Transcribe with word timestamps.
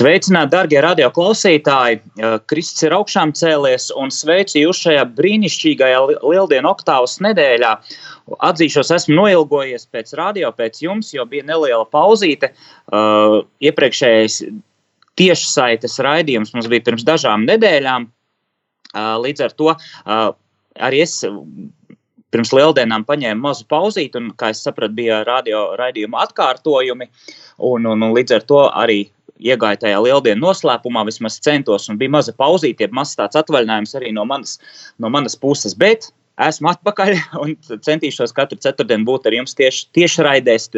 Sveicināti, 0.00 0.54
darbie 0.54 0.78
radioklausītāji! 0.80 1.98
Kristus 2.48 2.86
ir 2.86 2.94
augšām 2.96 3.34
cēlies 3.36 3.90
un 4.00 4.08
sveicu 4.14 4.62
jūs 4.62 4.78
šajā 4.86 5.02
brīnišķīgajā 5.18 5.98
Lieldienu 6.24 6.70
oktāvas 6.70 7.18
nedēļā. 7.20 7.74
Atzīšos, 8.48 8.94
esmu 8.96 9.18
noilgojies 9.18 9.84
pēc 9.92 10.14
radio, 10.16 10.54
pēc 10.56 10.80
jums, 10.86 11.10
jo 11.12 11.26
bija 11.28 11.44
neliela 11.50 11.84
pauzīte. 11.84 12.48
Uh, 12.88 13.42
iepriekšējais 13.60 14.38
tiešsaites 15.20 15.98
raidījums 16.06 16.54
mums 16.56 16.70
bija 16.72 16.86
pirms 16.88 17.04
dažām 17.04 17.44
nedēļām. 17.50 18.08
Uh, 18.94 19.12
līdz 19.26 19.50
ar 19.50 19.56
to 19.60 19.74
uh, 19.74 20.24
arī 20.80 21.04
es 21.04 21.18
pirms 22.32 22.54
lieldienām 22.56 23.04
paņēmu 23.04 23.50
mazu 23.50 23.68
pauzīti, 23.68 24.16
un, 24.16 24.32
kā 24.38 24.54
es 24.54 24.64
sapratu, 24.64 24.96
bija 24.96 25.20
radio 25.28 25.74
raidījuma 25.76 26.24
atkārtojumi. 26.24 27.12
Un, 27.68 27.84
un, 27.84 28.08
un 28.08 28.16
līdz 28.16 28.38
ar 28.38 28.46
to 28.48 28.64
arī 28.70 29.02
iegāju 29.40 29.82
tajā 29.84 30.04
lieldienu 30.04 30.44
noslēpumā, 30.46 31.04
vismaz 31.08 31.40
centos, 31.44 31.88
un 31.90 31.98
bija 32.00 32.16
maza 32.18 32.36
pauzīte, 32.36 32.90
mazs 32.94 33.18
tāds 33.18 33.40
atvaļinājums 33.40 33.96
arī 33.98 34.14
no 34.16 34.26
manas, 34.28 34.58
no 35.00 35.12
manas 35.12 35.38
puses. 35.38 35.76
Bet 35.78 36.10
esmu 36.40 36.70
atpakaļ 36.72 37.12
un 37.42 37.54
centīšos 37.84 38.34
katru 38.36 38.58
ceturtdienu 38.62 39.06
būt 39.08 39.28
ar 39.28 39.36
jums 39.36 39.56
tieši, 39.58 39.86
tieši 39.96 40.26
raidēs, 40.26 40.68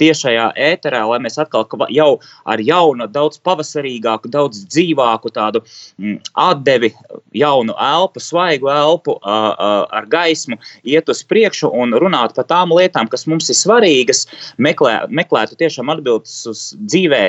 tiešajā 0.00 0.46
ēterā, 0.70 1.02
lai 1.10 1.20
mēs 1.24 1.38
atkal 1.42 1.66
jau 1.94 2.10
ar 2.48 2.62
jaunu, 2.64 3.08
daudz 3.10 3.40
pavasarīgāku, 3.46 4.30
daudz 4.32 4.64
dzīvāku 4.68 5.32
tādu 5.34 5.62
mm, 5.98 6.20
atdevi, 6.46 6.92
jaunu 7.36 7.76
elpu, 7.90 8.22
svaigu 8.22 8.70
elpu 8.72 9.16
ar 9.24 10.08
gaismu, 10.10 10.60
iet 10.86 11.10
uz 11.12 11.22
priekšu 11.26 11.72
un 11.74 11.96
runāt 12.02 12.36
par 12.36 12.48
tām 12.50 12.74
lietām, 12.76 13.10
kas 13.10 13.26
mums 13.30 13.50
ir 13.50 13.58
svarīgas, 13.58 14.26
meklē, 14.58 15.04
meklētu 15.10 15.58
tiešām 15.60 15.92
atbildes 15.96 16.42
uz 16.50 16.66
dzīvē 16.80 17.24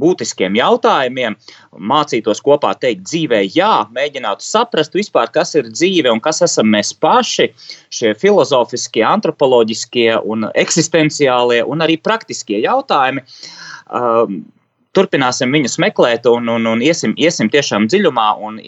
būtiskiem 0.00 0.56
jautājumiem, 0.58 1.36
mācītos 1.92 2.42
kopā 2.44 2.72
teikt 2.80 3.04
dzīvē, 3.08 3.42
jā, 3.54 3.72
mēģinātu 3.94 4.46
saprast 4.46 4.96
vispār, 4.96 5.30
kas 5.34 5.54
ir 5.58 5.68
dzīve 5.70 6.12
un 6.12 6.22
kas 6.24 6.42
esam 6.46 6.70
mēs 6.72 6.92
paši, 7.02 7.50
šie 7.92 8.14
filozofiskie, 8.20 9.04
antropoloģiskie 9.08 10.08
un 10.24 10.48
eksistenciālie 10.54 11.62
un 11.68 11.84
arī 11.84 11.98
praktiskie 12.00 12.62
jautājumi. 12.64 13.24
Um, 13.92 14.42
turpināsim 14.96 15.52
viņus 15.52 15.78
meklēt 15.80 16.26
un, 16.28 16.48
un, 16.52 16.66
un 16.68 16.82
iesim, 16.84 17.14
iesim 17.16 17.48
tiešām 17.52 17.88
dziļumā 17.88 18.28
un 18.44 18.58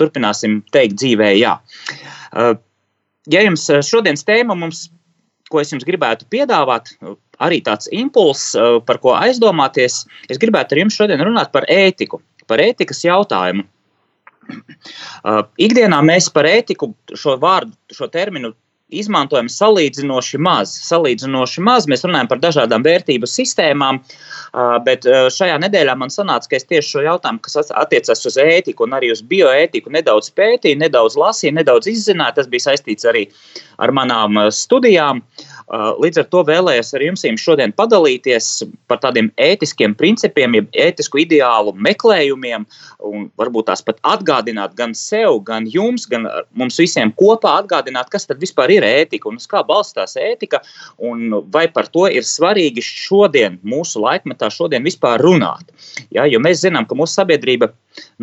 turpināsim 0.00 0.62
teikt 0.72 0.96
dzīvē, 1.00 1.34
jā. 1.36 1.58
Uh, 2.32 2.54
ja 3.32 3.42
jums 3.44 3.66
šodienas 3.84 4.24
tēma 4.28 4.56
mums, 4.58 4.86
ko 5.52 5.62
es 5.62 5.72
jums 5.72 5.86
gribētu 5.88 6.28
piedāvāt, 6.32 6.92
arī 7.44 7.60
tāds 7.64 7.90
impulss, 7.94 8.54
eh, 8.54 8.78
par 8.86 9.00
ko 9.02 9.14
aizdomāties. 9.16 10.04
Es 10.28 10.38
gribētu 10.38 10.74
ar 10.74 10.82
jums 10.84 10.96
šodien 10.98 11.24
runāt 11.24 11.52
par 11.52 11.66
ētiku, 11.68 12.20
par 12.46 12.58
ētikas 12.58 13.04
jautājumu. 13.08 13.66
Eh, 15.28 15.42
ikdienā 15.60 15.98
mēs 16.06 16.28
par 16.32 16.46
ētiku 16.48 16.86
šo 17.18 17.34
vārdu, 17.42 17.74
šo 17.92 18.06
terminu 18.08 18.54
izmantojam 18.88 19.48
salīdzinoši 19.52 20.40
maz. 20.42 20.72
Salīdzinoši 20.88 21.64
maz. 21.64 21.88
Mēs 21.90 22.04
runājam 22.06 22.30
par 22.30 22.40
dažādām 22.42 22.84
vērtību 22.86 23.28
sistēmām, 23.28 24.00
bet 24.86 25.06
šajā 25.34 25.58
nedēļā 25.64 25.96
man 25.98 26.12
sanāca, 26.12 26.50
ka 26.50 26.58
es 26.60 26.68
tieši 26.68 26.94
šo 26.94 27.04
jautājumu, 27.04 27.42
kas 27.44 27.72
attiecas 27.76 28.24
uz 28.30 28.40
ētiku 28.42 28.86
un 28.86 28.96
arī 28.98 29.12
uz 29.12 29.22
bioētiku, 29.22 29.92
nedaudz 29.94 30.32
pētīju, 30.38 30.80
nedaudz 30.80 31.18
lasīju, 31.20 31.56
nedaudz 31.60 31.90
izzināju. 31.92 32.38
Tas 32.40 32.50
bija 32.50 32.70
saistīts 32.70 33.08
arī 33.08 33.28
ar 33.78 33.92
manām 33.94 34.40
studijām. 34.54 35.20
Uh, 35.20 35.57
līdz 35.72 36.22
ar 36.22 36.26
to 36.32 36.42
vēlējos 36.48 36.94
ar 36.96 37.04
jums 37.04 37.24
šodien 37.40 37.72
padalīties 37.76 38.48
par 38.88 39.00
tādiem 39.02 39.28
ētiskiem 39.36 39.94
principiem, 39.98 40.56
jeb 40.56 40.68
ētisku 40.72 41.20
ideālu 41.22 41.74
meklējumiem, 41.76 42.64
un 43.04 43.28
varbūt 43.38 43.68
tās 43.68 43.84
pat 43.84 44.00
atgādināt 44.06 44.74
gan 44.78 44.94
sev, 44.96 45.42
gan 45.44 45.68
jums, 45.68 46.06
gan 46.08 46.26
mums 46.56 46.78
visiem 46.80 47.12
kopā 47.12 47.58
atgādināt, 47.62 48.08
kas 48.12 48.26
tad 48.26 48.40
vispār 48.40 48.72
ir 48.78 48.86
ētika 48.86 49.28
un 49.28 49.36
uz 49.40 49.48
kā 49.50 49.62
balstās 49.66 50.16
ētika, 50.16 50.62
un 50.98 51.42
vai 51.52 51.66
par 51.72 51.90
to 51.92 52.06
ir 52.08 52.24
svarīgi 52.24 52.84
šodien, 52.84 53.60
mūsu 53.62 54.00
laikmetā, 54.04 54.50
šodien 54.52 54.86
vispār 54.86 55.20
runāt. 55.20 55.68
Ja, 56.14 56.24
jo 56.24 56.40
mēs 56.40 56.64
zinām, 56.64 56.88
ka 56.88 56.96
mūsu 56.96 57.20
sabiedrība 57.20 57.72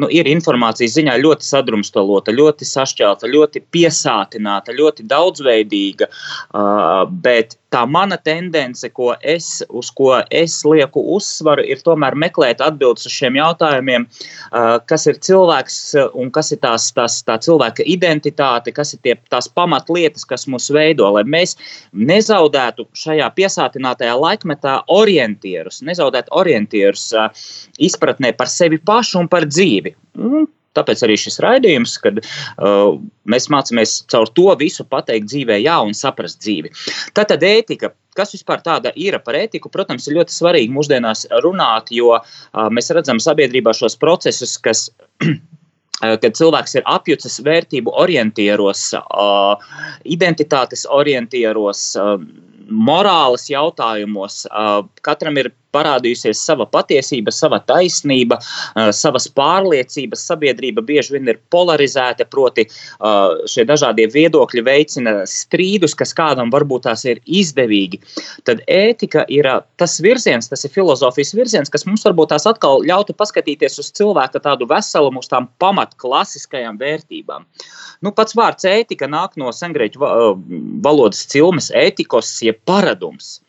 nu, 0.02 0.10
ir 0.12 0.30
informācijas 0.30 0.96
ziņā 0.98 1.18
ļoti 1.22 1.48
sadrumstalota, 1.48 2.36
ļoti 2.36 2.68
sašķelta, 2.70 3.30
ļoti 3.32 3.64
piesātināta, 3.76 4.76
ļoti 4.76 5.08
daudzveidīga. 5.12 6.10
Bet 7.26 7.58
tā 7.76 7.84
mana 7.90 8.18
tendence, 8.22 8.88
ko 8.96 9.12
es, 9.22 9.60
uz 9.70 9.92
ko 9.96 10.14
es 10.32 10.58
lieku 10.68 11.04
uzsvaru, 11.16 11.66
ir 11.68 11.82
tomēr 11.86 12.16
meklēt 12.26 12.64
atbildes 12.64 13.10
uz 13.10 13.16
šiem 13.16 13.40
jautājumiem, 13.40 14.08
uh, 14.08 14.78
kas 14.90 15.08
ir 15.12 15.20
cilvēks 15.28 15.80
un 16.16 16.32
kas 16.36 16.54
ir 16.56 16.62
tās, 16.64 16.88
tās 16.96 17.20
tā 17.28 17.38
cilvēka 17.46 17.86
identitāte, 17.96 18.74
kas 18.76 18.96
ir 18.96 19.04
tie, 19.06 19.18
tās 19.32 19.50
pamatlietas, 19.52 20.26
kas 20.28 20.48
mūs 20.52 20.70
veido, 20.74 21.10
lai 21.18 21.26
mēs 21.28 21.58
nezaudētu 21.92 22.88
šajā 22.96 23.30
piesātinātajā 23.38 24.16
laikmetā 24.20 24.80
orientierus, 24.96 25.82
nezaudētu 25.86 26.36
orientierus 26.36 27.10
uh, 27.16 27.48
izpratnē 27.80 28.36
par 28.38 28.52
sevi 28.52 28.80
pašu 28.80 29.24
un 29.24 29.32
par 29.32 29.48
dzīvi. 29.50 29.96
Un 30.16 30.48
Tāpēc 30.76 31.04
arī 31.06 31.18
šis 31.20 31.40
raidījums, 31.44 31.98
kad 32.04 32.22
uh, 32.22 32.96
mēs 33.32 33.50
mācāmies 33.54 33.98
caur 34.12 34.30
to 34.38 34.50
visu 34.60 34.86
pateikt 34.88 35.30
dzīvē, 35.32 35.60
jā, 35.64 35.78
un 35.86 35.96
saprast 35.98 36.42
dzīvi. 36.44 36.74
Tātad 37.18 37.46
ētika. 37.46 37.94
Kas 38.16 38.32
vispār 38.32 38.62
tāda 38.64 38.94
ir 38.96 39.18
par 39.26 39.36
ētiku? 39.36 39.68
Protams, 39.72 40.06
ir 40.08 40.16
ļoti 40.16 40.32
svarīgi 40.32 40.72
mūsdienās 40.72 41.26
runāt, 41.44 41.92
jo 41.92 42.14
uh, 42.16 42.70
mēs 42.72 42.94
redzam 42.96 43.20
sabiedrībā 43.20 43.76
šos 43.76 43.98
procesus, 44.00 44.56
kas 44.56 44.88
uh, 45.26 46.16
kad 46.24 46.32
cilvēks 46.40 46.78
ir 46.80 46.88
apjucis 46.88 47.42
vērtību 47.44 47.92
orientieros, 48.06 48.88
uh, 49.02 49.60
identitātes 50.08 50.88
orientieros, 50.88 51.90
uh, 52.00 52.16
morāles 52.66 53.50
jautājumos. 53.52 54.46
Katram 55.06 55.38
ir 55.38 55.52
parādījusies 55.76 56.42
sava 56.48 56.66
patiesība, 56.72 57.34
sava 57.36 57.60
taisnība, 57.68 58.40
savas 58.96 59.28
pārliecības. 59.36 60.24
Sabiedrība 60.32 60.82
bieži 60.86 61.18
vien 61.18 61.30
ir 61.30 61.42
polarizēta, 61.54 62.26
proti, 62.32 62.66
šie 63.52 63.68
dažādie 63.68 64.08
viedokļi 64.14 64.64
veicina 64.66 65.18
strīdus, 65.30 65.98
kas 66.00 66.16
kādam 66.16 66.54
varbūt 66.54 66.88
tās 66.88 67.06
ir 67.06 67.22
izdevīgi. 67.26 68.00
Tad 68.48 68.64
ētika 68.72 69.26
ir 69.34 69.50
tas 69.82 69.98
virziens, 70.04 70.50
tas 70.52 70.66
ir 70.66 70.74
filozofijas 70.74 71.36
virziens, 71.36 71.72
kas 71.74 71.86
mums 71.90 72.06
varbūt 72.08 72.32
tās 72.34 72.48
atkal 72.50 72.86
ļautu 72.88 73.16
paskatīties 73.18 73.80
uz 73.84 73.92
cilvēka 73.98 74.42
tādu 74.46 74.68
veselumu, 74.70 75.24
uz 75.24 75.32
tām 75.32 75.50
pamatklasiskajām 75.62 76.80
vērtībām. 76.82 77.46
Nu, 78.06 78.12
pats 78.16 78.36
vārds 78.38 78.68
ētika 78.70 79.10
nāk 79.12 79.38
no 79.42 79.52
sengrieķu 79.56 80.02
valodas 80.86 81.26
cilmes 81.32 81.72
ētikos, 81.76 82.32
jeb 82.46 82.62
paradums. 82.68 83.40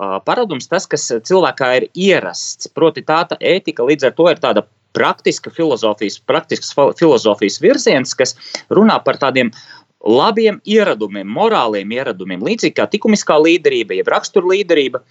Paradums 0.00 0.68
tas, 0.70 0.86
kas 0.88 1.08
cilvēkā 1.28 1.70
ir 1.76 1.88
ierasts, 1.92 2.70
proti 2.72 3.02
tā 3.04 3.22
ētika 3.36 3.84
līdz 3.84 4.08
ar 4.08 4.14
to 4.16 4.28
ir 4.30 4.40
tāda 4.40 4.64
praktiska 4.96 5.52
filozofijas, 5.54 6.18
praktisks 6.26 6.72
filozofijas 6.98 7.60
virziens, 7.62 8.14
kas 8.16 8.34
runā 8.72 8.96
par 9.04 9.20
tādiem 9.20 9.52
labiem 10.00 10.60
ieradumiem, 10.64 11.28
morāliem 11.28 11.92
ieradumiem, 11.92 12.40
līdzīgi 12.46 12.78
kā 12.78 12.88
likumiskā 12.92 13.36
līderība, 13.42 13.98
jeb 13.98 14.08
rakstura 14.08 14.54
līderība. 14.54 15.02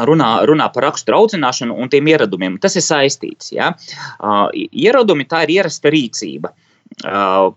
Runā, 0.00 0.28
runā 0.48 0.66
par 0.72 0.86
raksturu 0.88 1.18
audzināšanu 1.18 1.74
un 1.76 1.90
tiem 1.92 2.06
ieradumiem. 2.08 2.56
Tas 2.62 2.76
ir 2.78 2.84
saistīts. 2.86 3.50
Ja? 3.52 3.74
Uh, 4.16 4.46
ieradumi 4.54 5.26
tā 5.28 5.42
ir 5.44 5.58
ierasta 5.58 5.92
rīcība. 5.92 6.54
Uh, 7.04 7.50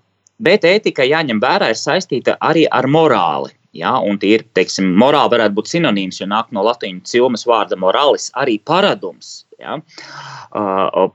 bet 0.44 0.66
ētika 0.68 1.06
jāņem 1.08 1.40
vērā 1.40 1.72
ir 1.72 1.80
saistīta 1.80 2.36
arī 2.44 2.66
ar 2.68 2.90
morāli. 2.92 3.54
Ja, 3.74 3.96
un 4.06 4.20
tie 4.22 4.36
ir, 4.38 4.46
teiksim, 4.54 4.92
morāli 5.02 5.34
varētu 5.34 5.58
būt 5.58 5.72
sinonīms, 5.72 6.20
jo 6.22 6.28
nāk 6.30 6.52
no 6.54 6.62
latīņu 6.68 7.08
cilmes 7.10 7.48
vārda 7.50 7.80
morālis, 7.82 8.30
arī 8.38 8.60
paradums. 8.62 9.48
Ja. 9.58 9.80
Uh, 10.54 11.10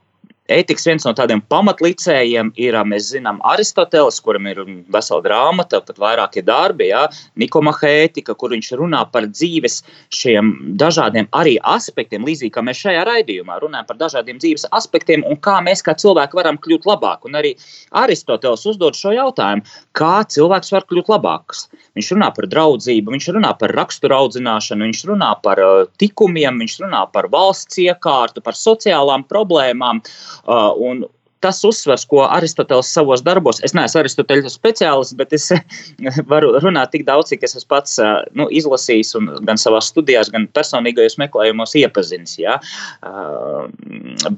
ētikas 0.53 0.87
viens 0.89 1.05
no 1.07 1.13
tādiem 1.17 1.43
pamatlicējiem 1.53 2.53
ir, 2.61 2.77
mēs 2.89 3.11
zinām, 3.13 3.41
Aristoteles, 3.49 4.19
kuram 4.25 4.49
ir 4.49 4.63
vesela 4.93 5.23
grāmata, 5.25 5.81
pat 5.85 6.01
vairākie 6.01 6.43
darbi, 6.47 6.89
ja, 6.93 7.05
Nikomahē 7.41 7.91
ētika, 8.07 8.35
kur 8.39 8.55
viņš 8.55 8.73
runā 8.81 9.05
par 9.13 9.29
dzīves 9.29 9.83
šiem 10.15 10.55
dažādiem 10.81 11.29
arī 11.37 11.57
aspektiem, 11.77 12.27
līdzīgi 12.29 12.55
kā 12.55 12.65
mēs 12.65 12.81
šajā 12.85 13.05
raidījumā 13.09 13.59
runājam 13.63 13.89
par 13.91 14.01
dažādiem 14.01 14.41
dzīves 14.41 14.67
aspektiem 14.77 15.27
un 15.29 15.37
kā 15.45 15.59
mēs 15.65 15.85
kā 15.85 15.95
cilvēki 15.99 16.39
varam 16.39 16.61
kļūt 16.65 16.89
labāk. 16.89 17.29
Un 17.29 17.39
arī 17.39 17.55
Aristoteles 18.01 18.65
uzdod 18.69 18.97
šo 18.97 19.13
jautājumu, 19.17 19.67
kā 19.99 20.23
cilvēks 20.33 20.73
var 20.75 20.89
kļūt 20.89 21.13
labāks. 21.13 21.67
Viņš 21.99 22.13
runā 22.15 22.31
par 22.35 22.49
draudzību, 22.49 23.13
viņš 23.15 23.29
runā 23.37 23.53
par 23.61 23.75
raksturu 23.77 24.17
audzināšanu, 24.17 24.89
viņš 24.89 25.05
runā 25.11 25.33
par 25.45 25.61
tikumiem, 26.01 26.61
viņš 26.63 26.79
runā 26.87 27.05
par 27.13 27.29
valsts 27.33 27.81
iekārtu, 27.83 28.43
par 28.45 28.57
sociālām 28.57 29.27
problēmām. 29.29 29.99
Uh, 29.99 30.38
un, 30.47 31.07
tas 31.41 31.61
uzsvers, 31.65 32.05
ko 32.09 32.23
Aristoteles 32.27 32.91
savos 32.93 33.23
darbos, 33.27 33.61
es 33.67 33.75
neesmu 33.77 34.03
Aristoteļa 34.03 34.51
speciālists, 34.53 35.17
bet 35.19 35.35
es 35.37 35.49
varu 36.33 36.53
runāt 36.59 36.93
tik 36.95 37.07
daudz, 37.09 37.31
cik 37.33 37.47
es 37.47 37.57
esmu 37.59 37.71
pats 37.75 37.99
uh, 38.03 38.21
nu, 38.39 38.49
izlasījis, 38.51 39.15
gan 39.47 39.61
savā 39.61 39.81
studijās, 39.85 40.33
gan 40.35 40.49
personīgajos 40.57 41.19
meklējumos 41.23 41.77
iepazinis. 41.79 42.37
Ja? 42.43 42.59
Uh, 43.07 43.69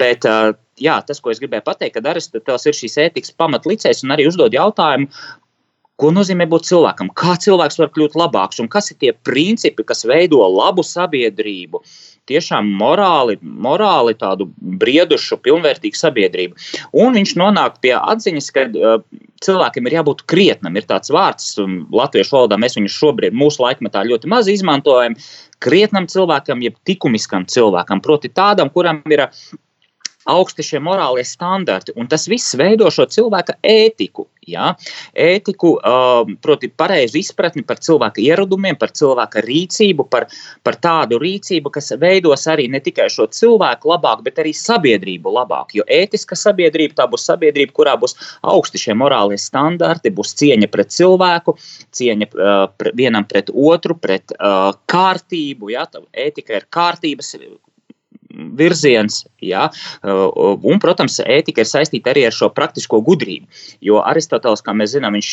bet, 0.00 0.28
uh, 0.28 0.52
jā, 0.80 1.00
tas, 1.06 1.22
ko 1.22 1.32
es 1.32 1.40
gribēju 1.42 1.66
pateikt, 1.68 1.96
ka 1.96 2.12
Aristoteles 2.12 2.68
ir 2.68 2.80
šīs 2.82 2.98
ētikas 3.08 3.36
pamatlicējs 3.40 4.04
un 4.04 4.16
arī 4.16 4.28
uzdod 4.30 4.56
jautājumu, 4.56 5.08
Ko 6.00 6.08
nozīmē 6.16 6.46
būt 6.48 6.64
cilvēkam? 6.70 7.10
Kā 7.18 7.34
cilvēks 7.44 7.76
var 7.80 7.90
kļūt 7.92 8.14
labāks 8.16 8.62
un 8.62 8.70
kas 8.72 8.88
ir 8.92 8.96
tie 9.02 9.10
principi, 9.26 9.84
kas 9.84 10.06
veido 10.08 10.40
labu 10.48 10.84
sabiedrību? 10.86 11.82
Tiešām 12.30 12.68
morāli, 12.80 13.36
morāli 13.42 14.14
tādu 14.16 14.46
briedušu, 14.80 15.40
pilnvērtīgu 15.44 15.98
sabiedrību. 15.98 16.56
Un 17.04 17.18
viņš 17.18 17.34
nonāk 17.40 17.80
pie 17.84 17.92
atziņas, 17.98 18.50
ka 18.54 18.66
uh, 18.70 19.02
cilvēkiem 19.44 19.88
ir 19.90 19.98
jābūt 19.98 20.24
krietnam. 20.30 20.78
Ir 20.78 20.88
tāds 20.88 21.12
vārds, 21.12 21.52
um, 21.60 21.82
latviešu 21.92 22.36
valodā 22.38 22.60
mēs 22.60 22.78
viņu 22.78 22.92
šobrīd 22.96 23.36
mūsu 23.36 23.64
laikmetā 23.66 24.06
ļoti 24.08 24.30
maz 24.30 24.48
izmantojam. 24.52 25.18
Krietnam 25.60 26.06
cilvēkam, 26.08 26.62
jeb 26.64 26.78
likumiskam 26.88 27.44
cilvēkam, 27.50 28.00
proti 28.00 28.32
tādam, 28.32 28.72
kuram 28.72 29.02
ir 29.10 29.26
uh, 29.26 29.42
augsti 30.28 30.64
šie 30.64 30.80
morālie 30.84 31.24
standarti, 31.24 31.94
un 31.96 32.08
tas 32.10 32.26
viss 32.28 32.56
veido 32.58 32.90
šo 32.92 33.06
cilvēka 33.08 33.56
ētiku. 33.64 34.26
Ja? 34.50 34.72
Ētiku, 35.14 35.74
um, 35.78 36.34
proti, 36.42 36.68
pareizu 36.68 37.20
izpratni 37.20 37.62
par 37.66 37.78
cilvēka 37.80 38.20
ieradumiem, 38.24 38.76
par 38.80 38.92
cilvēka 38.96 39.44
rīcību, 39.44 40.06
par, 40.10 40.26
par 40.66 40.76
tādu 40.82 41.20
rīcību, 41.22 41.72
kas 41.72 41.92
veidos 42.00 42.46
arī 42.50 42.66
ne 42.72 42.80
tikai 42.82 43.08
šo 43.12 43.28
cilvēku 43.30 43.92
labāk, 43.92 44.24
bet 44.26 44.40
arī 44.42 44.52
sabiedrību 44.56 45.32
labāk. 45.36 45.76
Jo 45.78 45.86
ētiska 45.86 46.36
sabiedrība 46.38 46.98
tā 47.00 47.08
būs 47.12 47.28
sabiedrība, 47.30 47.76
kurā 47.76 47.96
būs 48.00 48.16
augsti 48.42 48.82
šie 48.82 48.96
morālie 48.98 49.38
standarti, 49.40 50.12
būs 50.12 50.34
cieņa 50.40 50.70
pret 50.72 50.92
cilvēku, 50.96 51.56
cieņa 51.96 52.30
uh, 52.32 52.66
pre, 52.76 52.94
vienam 52.96 53.28
pret 53.28 53.52
otru, 53.54 53.96
pret 53.96 54.34
uh, 54.36 54.72
kārtību. 54.90 55.72
Ja? 55.76 55.86
Tā 55.86 56.02
ētika 56.26 56.58
ir 56.58 56.68
kārtības 56.72 57.36
virziens. 58.58 59.24
Ja? 59.44 59.68
Uh, 60.02 60.58
un, 60.66 60.80
protams, 60.82 61.20
ētika 61.24 61.64
ir 61.64 61.70
saistīta 61.70 62.12
arī 62.12 62.26
ar 62.28 62.36
šo 62.36 62.50
praktisko 62.54 63.00
gudrību. 63.06 63.48
Jo 63.84 64.02
Aristoteles, 64.06 64.64
kā 64.66 64.74
mēs 64.76 64.94
zinām, 64.96 65.16
viņš, 65.18 65.32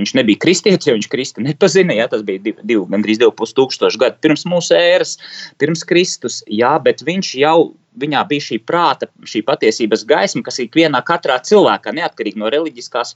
viņš 0.00 0.14
nebija 0.20 0.42
kristietis, 0.44 0.88
jo 0.88 0.96
viņš 0.96 1.10
Kristu 1.12 1.44
nepazina. 1.46 1.96
Ja? 1.96 2.08
Tas 2.12 2.24
bija 2.26 2.42
divi, 2.50 2.58
divi, 2.62 2.86
gandrīz 2.94 3.22
2500 3.22 4.00
gadu 4.00 4.20
pirms 4.24 4.46
mūsu 4.48 4.76
ēras, 4.78 5.16
pirms 5.62 5.86
Kristus. 5.88 6.42
Ja? 6.48 6.76
Bet 6.82 7.04
viņš 7.06 7.34
jau 7.40 7.58
viņā 7.98 8.22
bija 8.30 8.44
šī 8.44 8.58
prāta, 8.66 9.08
šī 9.26 9.42
patiesības 9.46 10.04
gaisma, 10.08 10.42
kas 10.46 10.60
ikvienā 10.62 11.00
katrā 11.06 11.38
cilvēkā, 11.46 11.92
neatkarīgi 11.96 12.40
no 12.40 12.50
reliģiskās 12.52 13.14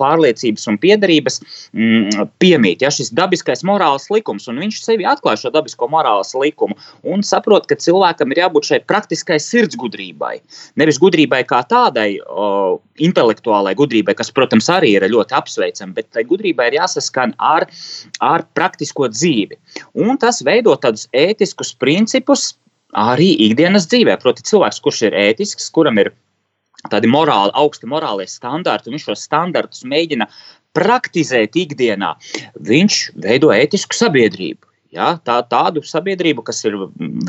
pārliecības 0.00 0.66
un 0.70 0.78
piedarības, 0.82 1.40
mm, 1.72 2.28
piemīt. 2.42 2.84
Ja, 2.84 2.92
šis 2.94 3.12
dabiskais 3.16 3.64
morāls 3.66 4.08
likums, 4.12 4.48
un 4.48 4.60
viņš 4.62 4.80
sevi 4.84 5.08
atklāja 5.08 5.44
šo 5.44 5.52
dabisko 5.54 5.88
morāls 5.92 6.34
likumu 6.38 6.76
un 7.04 7.24
saprot, 7.26 7.68
ka 7.68 7.78
cilvēkam 7.80 8.32
ir 8.32 8.44
jābūt 8.46 8.70
šai 8.70 8.75
praktiskai 8.84 9.38
sirdsgudrībai. 9.42 10.34
Nevis 10.80 11.00
gudrībai 11.02 11.42
kā 11.48 11.62
tādai 11.68 12.18
o, 12.26 12.78
intelektuālai 13.02 13.74
gudrībai, 13.78 14.16
kas, 14.18 14.32
protams, 14.34 14.68
arī 14.72 14.94
ir 14.96 15.08
ļoti 15.12 15.36
apsveicama, 15.38 15.96
bet 15.96 16.10
tai 16.16 16.26
gudrībai 16.28 16.70
ir 16.70 16.78
jāsaskan 16.80 17.34
ar, 17.38 17.68
ar 18.24 18.46
praktisko 18.58 19.10
dzīvi. 19.12 19.58
Un 20.02 20.20
tas 20.20 20.42
veido 20.46 20.76
tādus 20.80 21.08
ētiskus 21.16 21.74
principus, 21.80 22.52
arī 22.96 23.32
ikdienas 23.48 23.88
dzīvē. 23.90 24.16
Proti, 24.22 24.44
cilvēks, 24.46 24.82
kurš 24.84 25.06
ir 25.08 25.18
ētisks, 25.18 25.68
kuram 25.74 25.98
ir 26.02 26.12
tādi 26.92 27.10
morāli, 27.10 27.54
augsti 27.58 27.88
morālie 27.90 28.28
standarti, 28.30 28.90
un 28.90 28.96
viņš 28.96 29.08
šos 29.10 29.26
standartus 29.26 29.84
mēģina 29.88 30.28
praktizēt 30.76 31.56
ikdienā, 31.56 32.14
viņš 32.68 33.00
veido 33.24 33.52
ētisku 33.54 33.96
sabiedrību. 33.96 34.60
Ja, 34.96 35.10
tā, 35.24 35.40
tādu 35.50 35.82
sabiedrību, 35.84 36.44
kas 36.46 36.62
ir 36.64 36.78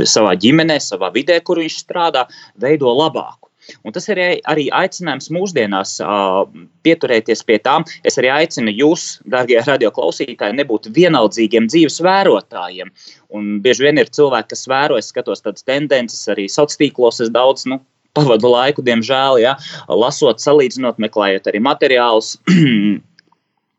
savā 0.08 0.38
ģimenē, 0.40 0.80
savā 0.84 1.12
vidē, 1.16 1.42
kur 1.44 1.60
viņš 1.60 1.82
strādā, 1.84 2.26
veido 2.64 2.94
labāku. 2.96 3.48
Un 3.84 3.92
tas 3.96 4.06
ir 4.12 4.20
arī 4.48 4.68
aicinājums 4.72 5.28
mūsdienās 5.36 5.98
uh, 6.04 6.46
pieturēties 6.88 7.44
pie 7.48 7.58
tām. 7.64 7.84
Es 8.08 8.16
arī 8.22 8.32
aicinu 8.32 8.72
jūs, 8.72 9.08
darbie 9.28 9.60
radioklausītāji, 9.68 10.56
nebūt 10.62 10.88
vienaldzīgiem 10.96 11.68
dzīves 11.72 12.00
vērotājiem. 12.06 12.94
Un 13.36 13.58
bieži 13.64 13.88
vien 13.88 14.00
ir 14.00 14.12
cilvēki, 14.14 14.54
kas 14.54 14.68
vēro, 14.72 15.00
es 15.02 15.12
skatos 15.12 15.44
tādas 15.44 15.68
tendences 15.68 16.24
arī 16.32 16.48
sociālos 16.48 16.80
tīklos, 16.80 17.22
es 17.24 17.34
daudz. 17.34 17.68
Nu, 17.68 17.82
Pavadu 18.18 18.50
laiku, 18.50 18.82
diemžēl, 18.82 19.38
ja, 19.44 19.52
lasot, 19.92 20.40
salīdzinot, 20.42 20.98
meklējot 21.04 21.52
arī 21.52 21.60
materiālus, 21.62 22.32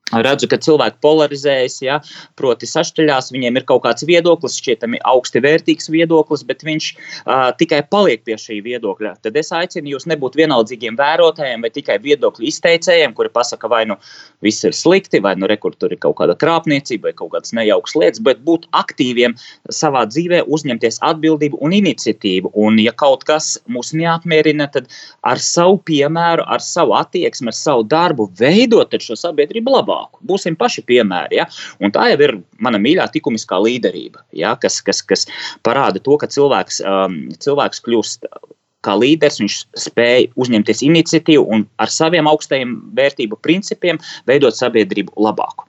Redzu, 0.08 0.48
ka 0.48 0.56
cilvēki 0.64 1.02
polarizējas, 1.04 1.74
ja, 1.84 1.98
proti, 2.38 2.68
sašķeļās, 2.68 3.28
viņiem 3.34 3.58
ir 3.60 3.64
kaut 3.68 3.82
kāds 3.84 4.06
viedoklis, 4.08 4.56
šķietami 4.56 5.02
augsti 5.08 5.42
vērtīgs 5.44 5.90
viedoklis, 5.92 6.44
bet 6.48 6.64
viņš 6.64 6.86
uh, 6.96 7.50
tikai 7.60 7.82
paliek 7.92 8.22
pie 8.24 8.38
šī 8.40 8.62
viedokļa. 8.64 9.18
Tad 9.26 9.36
es 9.36 9.52
aicinu 9.52 9.92
jūs 9.92 10.08
nebūt 10.08 10.38
vienaldzīgiem 10.40 10.96
vērotājiem, 10.96 11.64
bet 11.64 11.76
tikai 11.76 11.98
viedokļu 12.04 12.48
izteicējiem, 12.48 13.12
kuri 13.18 13.32
pasaka, 13.34 13.68
vai 13.68 13.82
nu 13.90 13.98
viss 14.44 14.64
ir 14.64 14.76
slikti, 14.76 15.20
vai 15.24 15.34
nu 15.36 15.50
rekur 15.50 15.76
tur 15.76 15.92
ir 15.92 16.00
kaut 16.00 16.16
kāda 16.22 16.38
krāpniecība, 16.40 17.10
vai 17.10 17.18
kaut 17.20 17.34
kādas 17.34 17.52
nejaukas 17.56 17.98
lietas, 17.98 18.24
bet 18.24 18.40
būt 18.48 18.64
aktīviem 18.80 19.36
savā 19.68 20.06
dzīvē, 20.08 20.46
uzņemties 20.48 21.02
atbildību 21.04 21.60
un 21.60 21.76
iniciatīvu. 21.82 22.54
Un, 22.56 22.80
ja 22.80 22.96
kaut 22.96 23.28
kas 23.28 23.58
mūs 23.68 23.92
neapmierina, 23.92 24.70
tad 24.72 24.88
ar 25.20 25.42
savu 25.42 25.82
piemēru, 25.84 26.48
ar 26.48 26.64
savu 26.64 26.96
attieksmi, 26.96 27.52
ar 27.52 27.60
savu 27.60 27.84
darbu 27.84 28.30
veidot 28.40 28.96
šo 28.98 29.14
sabiedrību 29.18 29.76
labāk 29.76 29.97
labāku. 29.98 30.22
Būsim 30.26 30.56
paši 30.58 30.84
piemēri. 30.86 31.38
Ja? 31.40 31.46
Un 31.80 31.92
tā 31.94 32.10
jau 32.12 32.20
ir 32.22 32.38
mana 32.60 32.78
mīļā 32.78 33.08
likumiskā 33.14 33.58
līderība, 33.62 34.24
ja? 34.32 34.54
kas, 34.56 34.80
kas, 34.82 35.02
kas 35.02 35.26
parāda 35.66 36.00
to, 36.02 36.16
ka 36.18 36.26
cilvēks, 36.26 36.82
um, 36.86 37.28
cilvēks 37.38 37.82
kļūst 37.84 38.28
kā 38.86 38.94
līderis, 38.94 39.40
viņš 39.42 39.56
spēja 39.88 40.28
uzņemties 40.38 40.84
iniciatīvu 40.86 41.48
un 41.50 41.66
ar 41.82 41.90
saviem 41.90 42.28
augstajiem 42.30 42.76
vērtību 42.94 43.40
principiem 43.42 43.98
veidot 44.26 44.54
sabiedrību 44.54 45.18
labāku. 45.18 45.66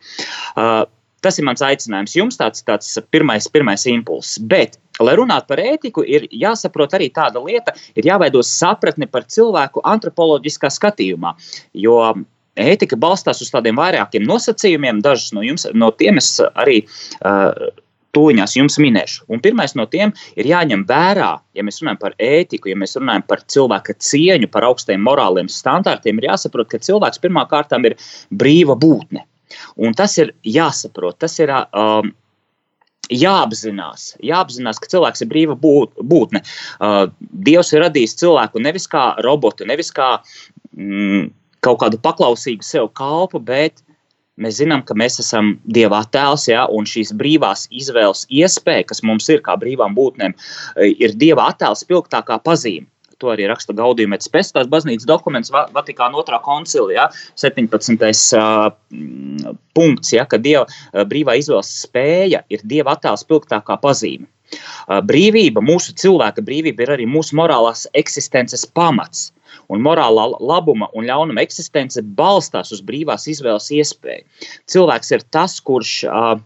Uh, 0.53 0.86
tas 1.25 1.39
ir 1.39 1.48
mans 1.48 1.63
aicinājums 1.65 2.13
jums, 2.15 2.38
tāds, 2.39 2.62
tāds 2.63 2.93
pirmais, 3.12 3.50
pirmais 3.50 3.86
impulss. 3.89 4.38
Bet, 4.39 4.77
lai 5.01 5.17
runātu 5.17 5.50
par 5.50 5.63
ētiku, 5.63 6.05
ir 6.05 6.29
jāsaprot 6.29 6.93
arī 6.95 7.09
tāda 7.15 7.41
lieta, 7.41 7.74
ir 7.98 8.07
jāveido 8.07 8.45
sapratne 8.45 9.09
par 9.09 9.25
cilvēku 9.25 9.81
antropoloģiskā 9.89 10.69
skatījumā. 10.77 11.33
Jo 11.74 11.98
ētika 12.60 12.98
balstās 13.00 13.44
uz 13.44 13.51
tādiem 13.53 13.77
vairākiem 13.79 14.25
nosacījumiem. 14.27 15.03
Dažus 15.06 15.34
no, 15.36 15.44
jums, 15.46 15.68
no 15.74 15.91
tiem 16.00 16.20
es 16.22 16.36
arī 16.56 16.82
uh, 16.86 17.70
tūņās 18.15 18.56
jums 18.58 18.79
minēšu. 18.82 19.25
Un 19.29 19.41
pirmais 19.44 19.75
no 19.77 19.86
tiem 19.89 20.13
ir 20.39 20.50
jāņem 20.50 20.86
vērā, 20.89 21.32
ja 21.56 21.65
mēs 21.65 21.82
runājam 21.82 22.01
par 22.01 22.15
ētiku, 22.18 22.72
ja 22.72 22.77
mēs 22.79 22.98
runājam 22.98 23.25
par 23.29 23.44
cilvēka 23.53 23.96
cieņu, 24.01 24.50
par 24.53 24.65
augstiem 24.70 25.03
morāliem 25.06 25.50
standartiem, 25.51 26.20
ir 26.20 26.32
jāsaprot, 26.32 26.72
ka 26.72 26.82
cilvēks 26.82 27.22
pirmkārt 27.24 27.75
ir 27.86 27.98
brīva 28.32 28.77
būtne. 28.79 29.25
Un 29.82 29.96
tas 29.98 30.18
ir 30.22 30.34
jāsaprot, 30.46 31.18
tas 31.22 31.38
ir 31.41 31.51
um, 31.53 32.12
jāapzinās, 33.10 34.13
jāapzinās, 34.25 34.82
ka 34.82 34.91
cilvēks 34.91 35.25
ir 35.25 35.32
brīva 35.32 35.58
būtne. 35.58 36.44
Uh, 36.77 37.08
Dievs 37.20 37.74
ir 37.74 37.84
radījis 37.86 38.18
cilvēku 38.22 38.62
nevis 38.62 38.86
kā 38.89 39.12
robotu, 39.25 39.65
nevis 39.70 39.89
kā 39.96 40.12
mm, 40.77 41.29
kaut 41.66 41.82
kādu 41.84 42.00
paklausīgu 42.01 42.66
sev 42.66 42.89
kalpu, 42.98 43.42
bet 43.44 43.84
mēs 44.39 44.60
zinām, 44.62 44.84
ka 44.88 44.96
mēs 44.98 45.20
esam 45.24 45.58
Dieva 45.68 46.04
attēls, 46.04 46.48
ja, 46.51 46.66
un 46.72 46.88
šīs 46.88 47.12
brīvās 47.20 47.68
izvēles 47.75 48.25
iespēja, 48.32 48.88
kas 48.92 49.04
mums 49.04 49.28
ir 49.32 49.44
kā 49.46 49.58
brīvām 49.60 49.98
būtnēm, 49.98 50.36
ir 50.96 51.18
Dieva 51.20 51.50
attēls 51.51 51.84
spilgtākā 51.86 52.39
pazīme. 52.46 52.88
To 53.20 53.34
arī 53.34 53.50
raksta 53.51 53.75
Gaudījumētas 53.75 54.32
pēctās 54.32 54.68
baznīcas 54.72 55.08
dokuments 55.08 55.51
Vatikāna 55.51 56.22
otrā 56.22 56.39
koncilijā, 56.39 57.10
17. 57.36 58.00
Uh, 58.39 59.56
punkts, 59.75 60.13
ja, 60.16 60.24
ka 60.24 60.39
Dieva 60.39 60.63
uh, 60.63 61.04
brīvā 61.04 61.36
izvēles 61.42 61.74
spēja 61.84 62.46
ir 62.48 62.63
Dieva 62.63 62.96
attēls 62.96 63.25
spilgtākā 63.28 63.75
pazīme. 63.84 64.30
Brīvība, 65.06 65.62
mūsu 65.62 65.94
cilvēka 66.01 66.42
brīvība 66.42 66.82
ir 66.82 66.92
arī 66.96 67.06
mūsu 67.06 67.36
morālās 67.38 67.84
eksistences 68.00 68.63
pamats. 68.66 69.28
Un 69.69 69.83
morālā 69.85 70.27
labuma 70.39 70.89
un 70.97 71.07
ļaunuma 71.09 71.43
eksistence 71.45 72.01
balstās 72.19 72.73
uz 72.75 72.83
brīvās 72.85 73.27
izvēles 73.31 73.69
iespēju. 73.79 74.47
Cilvēks 74.71 75.15
ir 75.15 75.25
tas, 75.33 75.59
kurš. 75.61 76.03
Uh, 76.09 76.38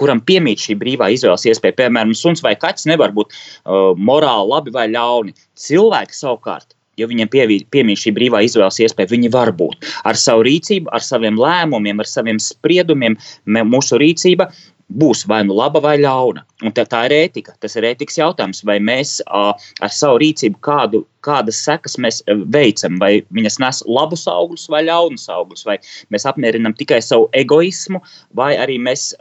kuram 0.00 0.18
piemīt 0.26 0.62
šī 0.62 0.74
brīvā 0.80 1.10
izvēles 1.14 1.44
iespēja. 1.46 1.76
Piemēram, 1.78 2.14
suns 2.18 2.40
vai 2.42 2.54
kaķis 2.58 2.88
nevar 2.90 3.12
būt 3.14 3.30
uh, 3.30 3.92
morāli 3.94 4.50
labi 4.50 4.72
vai 4.74 4.88
ļauni. 4.90 5.34
Cilvēki 5.58 6.16
savukārt 6.18 6.72
ja 7.00 7.08
viņiem 7.08 7.30
piemīt 7.72 8.02
šī 8.02 8.12
brīvā 8.16 8.42
izvēles 8.46 8.80
iespēja, 8.84 9.12
viņi 9.12 9.32
var 9.32 9.52
būt 9.56 9.88
ar 10.08 10.18
savu 10.18 10.44
rīcību, 10.48 10.92
ar 10.92 11.04
saviem 11.04 11.40
lēmumiem, 11.40 12.02
ar 12.02 12.08
saviem 12.08 12.40
spriedumiem. 12.42 13.16
Mūsu 13.46 14.00
rīcība 14.00 14.50
būs 14.92 15.24
vai 15.28 15.40
nu 15.46 15.56
laba 15.56 15.80
vai 15.80 15.94
ļauna. 16.00 16.42
Un 16.66 16.74
tā, 16.76 16.84
tā 16.88 17.04
ir 17.08 17.14
ētika. 17.16 17.54
Tas 17.62 17.76
ir 17.78 17.86
ētikas 17.88 18.18
jautājums, 18.18 18.62
vai 18.68 18.78
mēs 18.82 19.18
uh, 19.24 19.52
ar 19.80 19.94
savu 19.94 20.20
rīcību 20.22 20.60
kādu, 20.64 21.02
kādas 21.24 21.62
sekas 21.64 21.96
mēs 22.02 22.20
veicam, 22.52 22.98
vai 23.00 23.12
viņas 23.34 23.58
nes 23.62 23.82
labus 23.88 24.26
augļus 24.30 24.68
vai 24.72 24.84
ļaunus 24.88 25.28
augļus, 25.32 25.66
vai 25.68 25.78
mēs 26.12 26.28
apmierinām 26.28 26.76
tikai 26.78 27.00
savu 27.04 27.30
egoismu, 27.38 28.02
vai 28.36 28.54
arī 28.60 28.78
mēs 28.82 29.12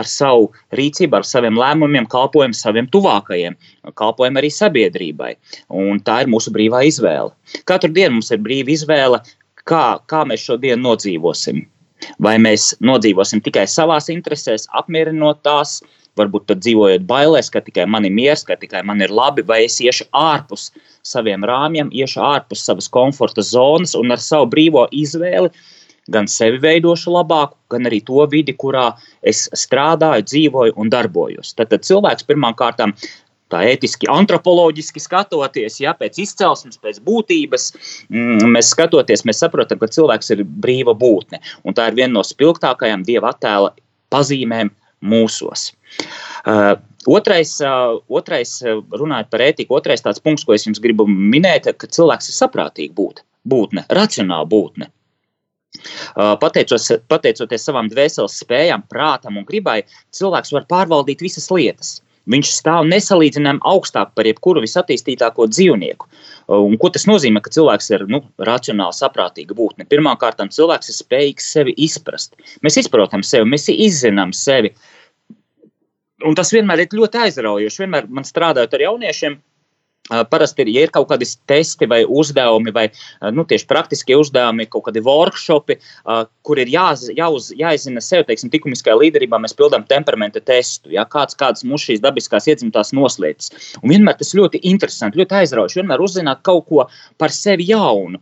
ar 0.00 0.08
savu 0.08 0.48
rīcību, 0.76 1.18
ar 1.18 1.26
saviem 1.28 1.58
lēmumiem 1.60 2.08
kalpojam 2.10 2.54
saviem 2.56 2.88
tuvākajiem, 2.92 3.56
kalpojam 3.98 4.40
arī 4.40 4.50
sabiedrībai. 4.52 5.34
Un 5.68 6.00
tā 6.04 6.22
ir 6.24 6.32
mūsu 6.32 6.52
brīvā 6.54 6.84
izvēle. 6.88 7.32
Katru 7.68 7.92
dienu 7.92 8.18
mums 8.18 8.32
ir 8.32 8.40
brīva 8.44 8.72
izvēle, 8.72 9.20
kā, 9.68 9.98
kā 10.08 10.24
mēs 10.28 10.46
šo 10.46 10.58
dienu 10.62 10.82
nodzīvosim. 10.88 11.64
Vai 12.22 12.34
mēs 12.42 12.72
nodzīvosim 12.82 13.42
tikai 13.44 13.68
savās 13.70 14.08
interesēs, 14.10 14.66
apmierinot 14.78 15.42
tās, 15.46 15.78
varbūt 16.18 16.48
tad 16.50 16.62
dzīvojot 16.64 17.04
bailēs, 17.08 17.48
ka 17.52 17.62
tikai 17.64 17.86
man 17.88 18.04
ir 18.08 18.12
miers, 18.16 18.42
ka 18.44 18.56
tikai 18.58 18.82
man 18.84 19.00
ir 19.04 19.12
labi, 19.14 19.44
vai 19.46 19.62
es 19.68 19.78
iešu 19.80 20.08
ārpus 20.16 20.70
saviem 21.06 21.46
rāmjiem, 21.46 21.92
iešu 21.94 22.20
ārpus 22.26 22.64
savas 22.66 22.90
komforta 22.92 23.44
zonas 23.46 23.94
un 23.98 24.12
ar 24.12 24.20
savu 24.20 24.50
brīvo 24.52 24.88
izvēli 24.92 25.52
gan 26.10 26.26
sevi 26.30 26.58
veidošu 26.62 27.12
labāku, 27.14 27.56
gan 27.70 27.86
arī 27.86 28.00
to 28.04 28.24
vidi, 28.30 28.54
kurā 28.58 28.90
es 29.22 29.44
strādāju, 29.54 30.26
dzīvoju 30.26 30.74
un 30.76 30.90
darbojos. 30.90 31.54
Tad, 31.54 31.70
tad 31.70 31.86
cilvēks 31.86 32.26
pirmām 32.26 32.56
kārtām 32.58 32.94
tā 33.52 33.62
ētiski, 33.68 34.08
antropoloģiski 34.10 35.02
skatoties, 35.02 35.78
ja 35.82 35.92
pēc 35.96 36.18
izcelsmes, 36.24 36.80
pēc 36.82 37.02
būtības, 37.04 37.68
mm, 38.08 38.46
mēs 38.54 38.72
skatoties, 38.72 39.26
mēs 39.28 39.42
saprotam, 39.44 39.80
ka 39.80 39.90
cilvēks 39.92 40.32
ir 40.34 40.44
brīva 40.44 40.96
būtne. 40.98 41.42
Un 41.64 41.76
tā 41.76 41.90
ir 41.90 41.98
viena 42.00 42.16
no 42.16 42.24
spilgtākajām 42.26 43.04
dieva 43.08 43.34
attēla 43.34 43.74
pazīmēm 44.12 44.72
mūsos. 45.02 45.70
Uh, 46.46 46.74
otrais, 47.10 47.56
uh, 47.64 47.98
otrais, 48.08 48.54
runājot 48.64 49.30
par 49.30 49.44
ētiku, 49.44 49.76
otrais 49.78 50.04
tāds 50.04 50.22
punkts, 50.22 50.46
ko 50.46 50.56
es 50.56 50.66
jums 50.66 50.80
gribu 50.82 51.06
minēt, 51.10 51.68
ka 51.76 51.90
cilvēks 51.90 52.30
ir 52.30 52.38
saprātīga 52.38 52.96
būt, 52.98 53.24
būtne, 53.48 53.84
racionāla 53.92 54.48
būtne. 54.48 54.88
Pateicos, 56.40 56.90
pateicoties 57.08 57.66
savām 57.68 57.88
dvēseles 57.92 58.38
spējām, 58.44 58.84
prātam 58.92 59.38
un 59.40 59.46
gribai, 59.48 59.82
cilvēks 60.14 60.52
var 60.56 60.66
pārvaldīt 60.70 61.24
visas 61.24 61.48
lietas. 61.52 62.00
Viņš 62.30 62.50
stāv 62.54 62.84
nesalīdzinājumi 62.86 63.64
augstāk 63.66 64.12
par 64.14 64.28
jebkuru 64.28 64.62
visattīstītāko 64.62 65.48
dzīvnieku. 65.50 66.06
Un 66.54 66.76
ko 66.78 66.90
tas 66.94 67.08
nozīmē, 67.10 67.42
ka 67.42 67.50
cilvēks 67.50 67.90
ir 67.96 68.04
nu, 68.12 68.20
racionāli 68.38 68.94
saprātīga 68.94 69.56
būtne? 69.58 69.88
Pirmkārt, 69.90 70.38
cilvēks 70.54 70.92
ir 70.92 70.98
spējīgs 71.00 71.48
sevi 71.56 71.74
izprast. 71.82 72.36
Mēs 72.62 72.78
izprotam 72.84 73.26
sevi, 73.26 73.48
mēs 73.50 73.66
izzinām 73.72 74.34
sevi. 74.36 74.70
Un 76.22 76.38
tas 76.38 76.52
vienmēr 76.54 76.84
ir 76.84 76.94
ļoti 76.94 77.24
aizraujoši. 77.24 77.82
Vienmēr 77.82 78.06
man 78.06 78.28
strādājot 78.28 78.76
ar 78.78 78.86
jauniešiem, 78.86 79.40
Parasti, 80.10 80.64
ir, 80.64 80.68
ja 80.74 80.82
ir 80.82 80.90
kaut 80.90 81.06
kādi 81.12 81.26
testi 81.46 81.86
vai 81.86 82.00
uzdevumi, 82.02 82.72
vai 82.74 82.88
nu, 83.30 83.44
tieši 83.46 83.68
praktiskie 83.70 84.16
uzdevumi, 84.18 84.66
kaut 84.66 84.88
kādi 84.88 84.98
workshopi, 85.06 85.76
kur 86.42 86.58
ir 86.58 86.72
jāz, 86.72 87.04
jāuz, 87.14 87.52
jāizzina 87.54 88.02
sev, 88.02 88.24
teiksim, 88.26 88.50
likumiskajā 88.50 88.96
līderībā, 88.98 89.38
mēs 89.38 89.54
pildām 89.54 89.84
temperamenta 89.86 90.42
testu, 90.42 90.90
ja, 90.90 91.04
kāds, 91.06 91.38
kādas 91.38 91.62
mūsu 91.62 91.92
šīs 91.92 92.02
dabiskās 92.02 92.48
iedzimtās 92.50 92.90
noslēdzas. 92.98 93.76
Un 93.78 93.92
vienmēr 93.94 94.18
tas 94.18 94.34
ļoti 94.34 94.58
interesanti, 94.72 95.20
ļoti 95.22 95.38
aizraujoši, 95.38 95.78
vienmēr 95.78 96.02
uzzināt 96.02 96.42
kaut 96.50 96.66
ko 96.66 96.88
par 97.22 97.30
sevi 97.30 97.68
jaunu. 97.70 98.18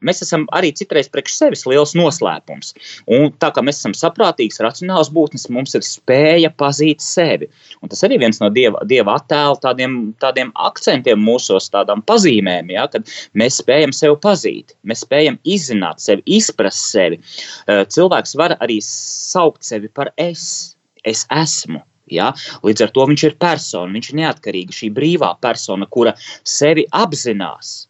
Mēs 0.00 0.24
esam 0.24 0.48
arī 0.56 0.72
citreiz 0.72 1.12
priekš 1.12 1.36
sevis 1.36 1.66
liels 1.68 1.92
noslēpums. 2.00 2.72
Un 3.12 3.28
tā 3.44 3.52
kā 3.52 3.60
mēs 3.66 3.82
esam 3.82 3.92
saprātīgs, 3.92 4.62
racionāls 4.64 5.12
būtnes, 5.12 5.50
mums 5.52 5.76
ir 5.76 5.84
spēja 5.84 6.48
pazīt 6.56 7.04
sevi. 7.04 7.52
Un 7.84 7.92
tas 7.92 8.08
arī 8.08 8.22
viens 8.24 8.40
no 8.40 8.48
dieva, 8.48 8.80
dieva 8.88 9.20
attēla 9.20 9.60
tādiem, 9.68 10.00
tādiem 10.24 10.56
akcentiem 10.56 11.09
tiem 11.10 11.22
mūsos 11.26 11.68
tādām 11.74 12.04
pazīmēm, 12.06 12.70
ja, 12.74 12.86
kad 12.90 13.08
mēs 13.34 13.60
spējam 13.60 13.92
sevi 13.96 14.16
pazīt, 14.22 14.74
mēs 14.86 15.04
spējam 15.04 15.38
izzināt 15.44 16.02
sevi, 16.02 16.24
izprast 16.38 16.90
sevi. 16.92 17.20
Eh, 17.66 17.84
cilvēks 17.84 18.36
var 18.38 18.56
arī 18.60 18.80
saukt 18.84 19.66
sevi 19.66 19.90
par 19.92 20.14
es, 20.16 20.76
es 21.04 21.26
esmu. 21.34 21.82
Ja? 22.10 22.30
Līdz 22.66 22.86
ar 22.86 22.94
to 22.94 23.06
viņš 23.10 23.26
ir 23.28 23.36
persona, 23.42 23.92
viņš 23.94 24.10
ir 24.10 24.22
neatkarīga, 24.22 24.74
šī 24.74 24.90
brīvā 24.94 25.34
persona, 25.42 25.86
kura 25.86 26.16
sevi 26.46 26.86
apzinās. 26.90 27.86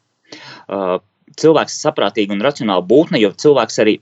Uh, 0.70 0.98
cilvēks 1.40 1.76
ir 1.76 1.84
saprātīga 1.86 2.34
un 2.34 2.44
racionāla 2.44 2.84
būtne, 2.86 3.20
jo 3.22 3.32
cilvēks 3.32 3.80
arī 3.82 3.96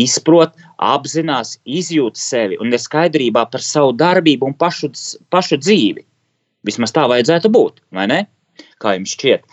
izprot, 0.00 0.54
apzinās, 0.78 1.56
izjūt 1.64 2.20
sevi 2.20 2.58
un 2.62 2.72
ir 2.72 2.82
skaidrībā 2.82 3.46
par 3.50 3.64
savu 3.64 3.94
darbību 3.98 4.50
un 4.50 4.56
pašu, 4.58 4.92
pašu 5.34 5.60
dzīvi. 5.62 6.04
Vismaz 6.64 6.94
tā 6.96 7.04
vajadzētu 7.10 7.50
būt, 7.52 7.82
vai 7.92 8.06
ne? 8.08 8.22
Kā 8.82 8.96
jums 8.98 9.16
šķiet? 9.16 9.46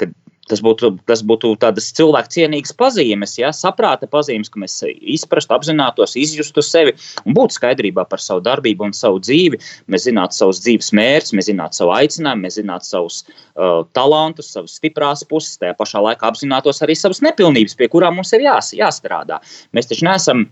Kad 0.00 0.16
Tas 0.48 0.62
būtu, 0.64 0.94
tas 1.08 1.22
būtu 1.28 1.52
tādas 1.60 1.90
cilvēku 1.96 2.32
cienīgas 2.32 2.72
pazīmes, 2.78 3.34
ja, 3.40 3.50
saprāta 3.54 4.08
pazīmes, 4.10 4.48
ka 4.52 4.60
mēs 4.62 4.78
izprastu, 4.88 5.54
apzinātos, 5.56 6.16
izjustu 6.18 6.64
sevi 6.64 6.94
un 7.24 7.36
būtu 7.36 7.58
skaidrībā 7.58 8.06
par 8.08 8.22
savu 8.24 8.42
darbību 8.46 8.88
un 8.88 8.96
savu 8.96 9.20
dzīvi. 9.24 9.60
Mēs 9.92 10.06
zinātu 10.08 10.38
savus 10.38 10.62
dzīves 10.64 10.90
mērķus, 10.96 11.34
mēs 11.36 11.50
zinātu 11.50 11.82
savu 11.82 11.92
aicinājumu, 11.98 12.46
mēs 12.46 12.58
zinātu 12.60 12.88
savus 12.88 13.20
uh, 13.28 13.82
talantus, 13.96 14.52
savas 14.54 14.78
stiprās 14.80 15.26
puses, 15.28 15.58
tajā 15.60 15.76
pašā 15.78 16.02
laikā 16.08 16.32
apzinātos 16.32 16.80
arī 16.86 16.96
savas 16.96 17.20
nepilnības, 17.24 17.76
pie 17.76 17.90
kurām 17.92 18.16
mums 18.16 18.32
ir 18.36 18.48
jās, 18.48 18.72
jāstrādā. 18.78 19.42
Mēs 19.76 19.92
taču 19.92 20.08
neesam 20.08 20.48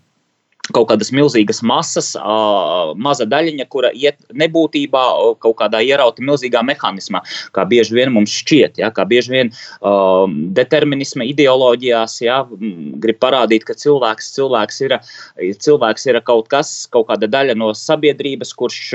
kaut 0.75 0.89
kādas 0.91 1.13
milzīgas 1.15 1.63
masas, 1.67 2.13
maza 2.99 3.27
daļiņa, 3.29 3.67
kura 3.71 3.93
iet 3.95 4.19
nebūtībā, 4.35 5.05
kaut 5.43 5.57
kādā 5.61 5.83
ierauta 5.85 6.25
milzīgā 6.25 6.63
mehānismā, 6.67 7.23
kā 7.57 7.67
bieži 7.69 7.97
vien 7.97 8.13
mums 8.15 8.35
šķiet, 8.41 8.81
ja, 8.83 8.91
kā 8.95 9.07
bieži 9.09 9.35
vien 9.35 9.53
uh, 9.53 10.27
determinisma 10.57 11.27
ideoloģijās 11.29 12.19
ja, 12.25 12.43
grib 13.03 13.21
parādīt, 13.23 13.67
ka 13.69 13.77
cilvēks, 13.79 14.33
cilvēks, 14.37 14.81
ir, 14.87 14.97
cilvēks 15.67 16.11
ir 16.11 16.21
kaut 16.27 16.51
kas, 16.53 16.73
kaut 16.93 17.11
kāda 17.11 17.31
daļa 17.31 17.57
no 17.59 17.73
sabiedrības, 17.77 18.55
kurš 18.57 18.95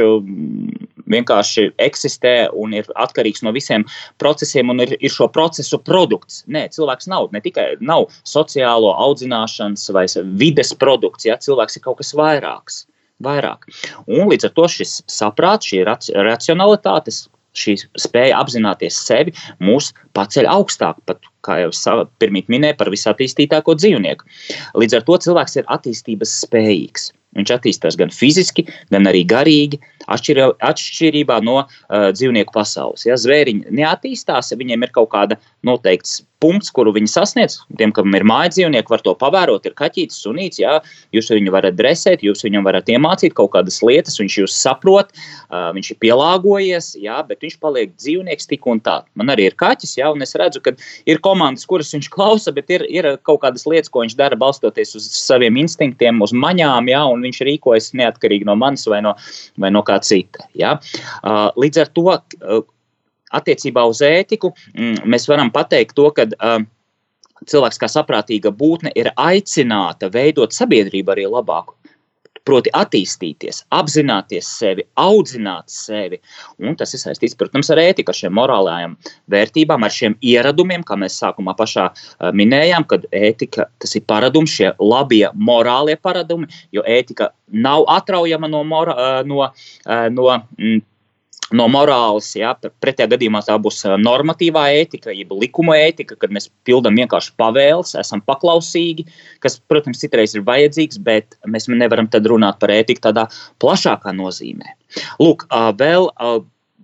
vienkārši 1.11 1.71
eksistē 1.81 2.35
un 2.57 2.75
ir 2.77 2.87
atkarīgs 2.99 3.43
no 3.45 3.53
visiem 3.55 3.85
procesiem 4.21 4.71
un 4.71 4.83
ir, 4.85 4.95
ir 4.99 5.13
šo 5.13 5.27
procesu 5.33 5.79
produkts. 5.83 6.41
Nē, 6.51 6.67
cilvēks 6.75 7.09
nav 7.11 7.29
ne 7.35 7.41
tikai 7.43 7.67
nav 7.83 8.07
sociālo 8.27 8.93
audzināšanas 9.05 9.89
vai 9.95 10.05
vides 10.39 10.73
produkts, 10.79 11.27
ja 11.27 11.37
cilvēks 11.41 11.60
ir 11.77 11.85
kaut 11.85 11.99
kas 12.01 12.15
vairāks. 12.17 12.85
Vairāk. 13.21 13.67
Un 14.09 14.31
līdz 14.31 14.47
ar 14.47 14.53
to 14.57 14.65
šis 14.71 14.95
saprāts, 15.11 15.69
šī 15.69 15.83
racionalitāte, 15.85 17.13
šī 17.53 17.75
spēja 17.99 18.39
apzināties 18.41 18.97
sevi, 19.05 19.33
mūs 19.61 19.91
paceļ 20.17 20.47
augstāk, 20.49 20.97
pat, 21.05 21.21
kā 21.45 21.59
jau 21.61 21.71
pirmie 22.21 22.41
minēja, 22.49 22.79
par 22.79 22.89
visattīstītāko 22.93 23.75
dzīvnieku. 23.77 24.25
Līdz 24.81 24.97
ar 24.97 25.05
to 25.05 25.19
cilvēks 25.27 25.59
ir 25.61 25.69
attīstības 25.75 26.37
spējīgs. 26.47 27.11
Viņš 27.37 27.53
attīstās 27.55 27.95
gan 27.99 28.09
fiziski, 28.11 28.65
gan 28.91 29.07
arī 29.07 29.21
garīgi, 29.27 29.79
atšķirībā 30.07 31.41
no 31.45 31.61
uh, 31.61 32.09
dzīvnieku 32.15 32.55
pasaules. 32.55 33.05
Ja 33.07 33.19
zvēriņi 33.19 33.71
neattīstās, 33.77 34.51
ja 34.51 34.59
viņiem 34.59 34.87
ir 34.87 34.93
kaut 34.95 35.11
kāda 35.13 35.39
noteikts 35.67 36.21
punkts, 36.41 36.71
kuru 36.73 36.93
viņi 36.95 37.09
sasniedz. 37.11 37.59
Tiem, 37.77 37.93
kam 37.95 38.15
ir 38.17 38.25
mājas 38.27 38.57
dzīvnieki, 38.57 38.89
var 38.91 39.03
to 39.05 39.13
pavērot. 39.17 39.67
Ir 39.67 39.75
kaķis, 39.77 40.17
sunīts, 40.23 40.61
jā, 40.61 40.79
jūs 41.15 41.29
viņu 41.33 41.53
varat 41.53 41.77
dresēt, 41.77 42.23
jūs 42.25 42.43
viņam 42.45 42.65
varat 42.65 42.89
iemācīt 42.91 43.35
kaut 43.37 43.53
kādas 43.55 43.77
lietas, 43.85 44.17
viņš 44.21 44.37
jūs 44.41 44.55
saprot, 44.57 45.13
uh, 45.13 45.69
viņš 45.75 45.93
ir 45.93 45.99
pielāgojies, 46.01 46.91
jā, 47.01 47.19
bet 47.27 47.45
viņš 47.45 47.57
paliek 47.61 47.93
dzīvnieks 47.93 48.49
tik 48.49 48.65
un 48.69 48.81
tā. 48.83 49.01
Man 49.19 49.33
arī 49.33 49.51
ir 49.51 49.57
kaķis, 49.59 49.95
jā, 49.99 50.09
un 50.13 50.25
es 50.25 50.33
redzu, 50.39 50.63
ka 50.65 50.73
ir 51.09 51.21
komandas, 51.23 51.67
kuras 51.69 51.93
viņš 51.93 52.09
klausa, 52.13 52.53
bet 52.55 52.73
ir, 52.73 52.87
ir 52.89 53.11
kaut 53.27 53.43
kādas 53.45 53.67
lietas, 53.69 53.91
ko 53.93 54.05
viņš 54.05 54.17
dara 54.19 54.39
balstoties 54.39 54.95
uz 54.97 55.11
saviem 55.13 55.61
instinktiem, 55.61 56.23
uz 56.25 56.33
maņām, 56.33 56.89
jā, 56.91 57.03
un 57.13 57.25
viņš 57.27 57.43
rīkojas 57.47 57.91
neatkarīgi 58.01 58.49
no 58.49 58.57
manis 58.57 58.87
vai 58.89 59.03
no, 59.05 59.13
vai 59.61 59.73
no 59.73 59.85
kā 59.91 59.99
cita. 60.07 60.47
Jā. 60.57 60.77
Uh, 61.21 61.49
līdz 61.59 61.83
ar 61.85 61.91
to. 61.95 62.07
Uh, 62.11 62.61
attiecībā 63.31 63.83
uz 63.87 64.01
ētiku 64.03 64.49
mm, 64.75 65.05
mēs 65.07 65.27
varam 65.31 65.51
pateikt 65.55 65.95
to, 65.95 66.09
ka 66.15 66.25
uh, 66.27 66.57
cilvēks 67.47 67.79
kā 67.81 67.89
saprātīga 67.89 68.51
būtne 68.53 68.91
ir 68.97 69.11
aicināta 69.15 70.11
veidot 70.13 70.55
sabiedrību 70.55 71.15
arī 71.15 71.27
labāku. 71.31 71.75
Proti, 72.47 72.71
attīstīties, 72.73 73.61
apzināties 73.77 74.47
sevi, 74.57 74.85
audzināt 74.99 75.69
sevi. 75.69 76.17
Un 76.61 76.77
tas 76.79 76.95
ir 76.95 77.01
saistīts, 77.03 77.37
protams, 77.37 77.69
ar 77.73 77.81
ētiku, 77.83 78.13
ar 78.13 78.17
šiem 78.17 78.33
morālajām 78.37 78.95
vērtībām, 79.31 79.85
ar 79.85 79.93
šiem 79.93 80.17
ieradumiem, 80.25 80.85
kā 80.87 80.97
mēs 80.99 81.19
sākumā 81.21 81.53
pašā 81.59 81.89
minējām, 82.37 82.87
kad 82.89 83.05
ētika 83.13 83.67
tas 83.81 83.95
ir 83.97 84.05
paradums, 84.09 84.53
šie 84.57 84.71
labie 84.81 85.27
morālie 85.37 85.97
paradumi, 86.01 86.49
jo 86.73 86.85
ētika 86.87 87.31
nav 87.51 87.85
atraujama 87.91 88.49
no, 88.49 88.63
mora, 88.67 88.95
no, 89.27 89.51
no 89.85 90.29
mm, 90.57 90.81
no 91.57 91.67
morāles. 91.71 92.29
Ja? 92.37 92.53
Pretējā 92.83 93.09
gadījumā 93.15 93.41
tā 93.47 93.57
būs 93.61 93.83
normatīvā 94.01 94.67
ētika, 94.81 95.13
jeb 95.15 95.33
likuma 95.37 95.77
ētika, 95.79 96.17
kad 96.19 96.33
mēs 96.33 96.49
pildām 96.67 96.99
vienkārši 96.99 97.35
pavēles, 97.41 97.95
esam 97.99 98.23
paklausīgi, 98.27 99.07
kas, 99.43 99.59
protams, 99.71 100.01
citreiz 100.03 100.35
ir 100.37 100.45
vajadzīgs, 100.47 101.01
bet 101.05 101.37
mēs 101.49 101.69
nevaram 101.71 102.09
tad 102.11 102.29
runāt 102.29 102.61
par 102.61 102.73
ētiku 102.73 103.07
tādā 103.09 103.27
plašākā 103.63 104.15
nozīmē. 104.17 104.75
Lūk, 105.21 105.47
vēl 105.79 106.09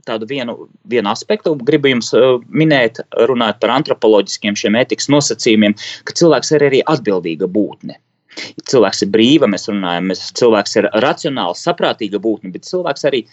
tādu 0.08 0.28
vienu, 0.30 0.56
vienu 0.88 1.12
aspektu 1.12 1.56
gribu 1.68 1.92
jums 1.92 2.14
minēt, 2.48 3.02
runājot 3.30 3.62
par 3.64 3.76
antropoloģiskiem 3.76 4.56
šiem 4.56 4.78
ētikas 4.80 5.10
nosacījumiem, 5.12 5.76
ka 6.08 6.16
cilvēks 6.16 6.54
ir 6.56 6.68
arī 6.70 6.84
atbildīga 6.96 7.50
būtne. 7.52 8.00
Cilvēks 8.70 9.02
ir 9.04 9.12
brīva, 9.14 9.50
mēs 9.50 9.66
runājam, 9.70 10.12
mēs, 10.12 10.28
cilvēks 10.38 10.78
ir 10.78 10.88
racionāls, 11.04 11.64
saprātīga 11.66 12.22
būtne, 12.22 12.52
bet 12.54 12.68
cilvēks 12.70 13.08
arī 13.10 13.24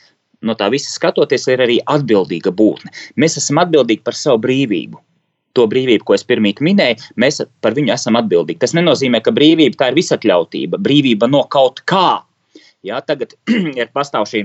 no 0.45 0.57
tā 0.59 0.69
visa 0.73 0.93
skatoties, 0.93 1.49
ir 1.51 1.65
arī 1.65 1.81
atbildīga 1.91 2.53
būtne. 2.55 2.93
Mēs 3.21 3.39
esam 3.41 3.63
atbildīgi 3.63 4.05
par 4.07 4.17
savu 4.19 4.43
brīvību. 4.45 5.01
To 5.55 5.69
brīvību, 5.71 6.03
ko 6.07 6.17
es 6.17 6.25
pirmie 6.27 6.55
minēju, 6.67 7.13
mēs 7.21 7.41
par 7.63 7.77
viņu 7.77 7.95
esam 7.95 8.19
atbildīgi. 8.19 8.61
Tas 8.65 8.75
nenozīmē, 8.75 9.21
ka 9.23 9.35
brīvība 9.35 9.79
tā 9.81 9.91
ir 9.93 9.99
visatļautība, 10.01 10.81
brīvība 10.83 11.31
no 11.31 11.45
kaut 11.51 11.85
kā. 11.91 12.25
Jā, 12.85 12.99
tagad 13.07 13.37
ir 13.81 13.93
pastāv 13.95 14.27
šī 14.31 14.45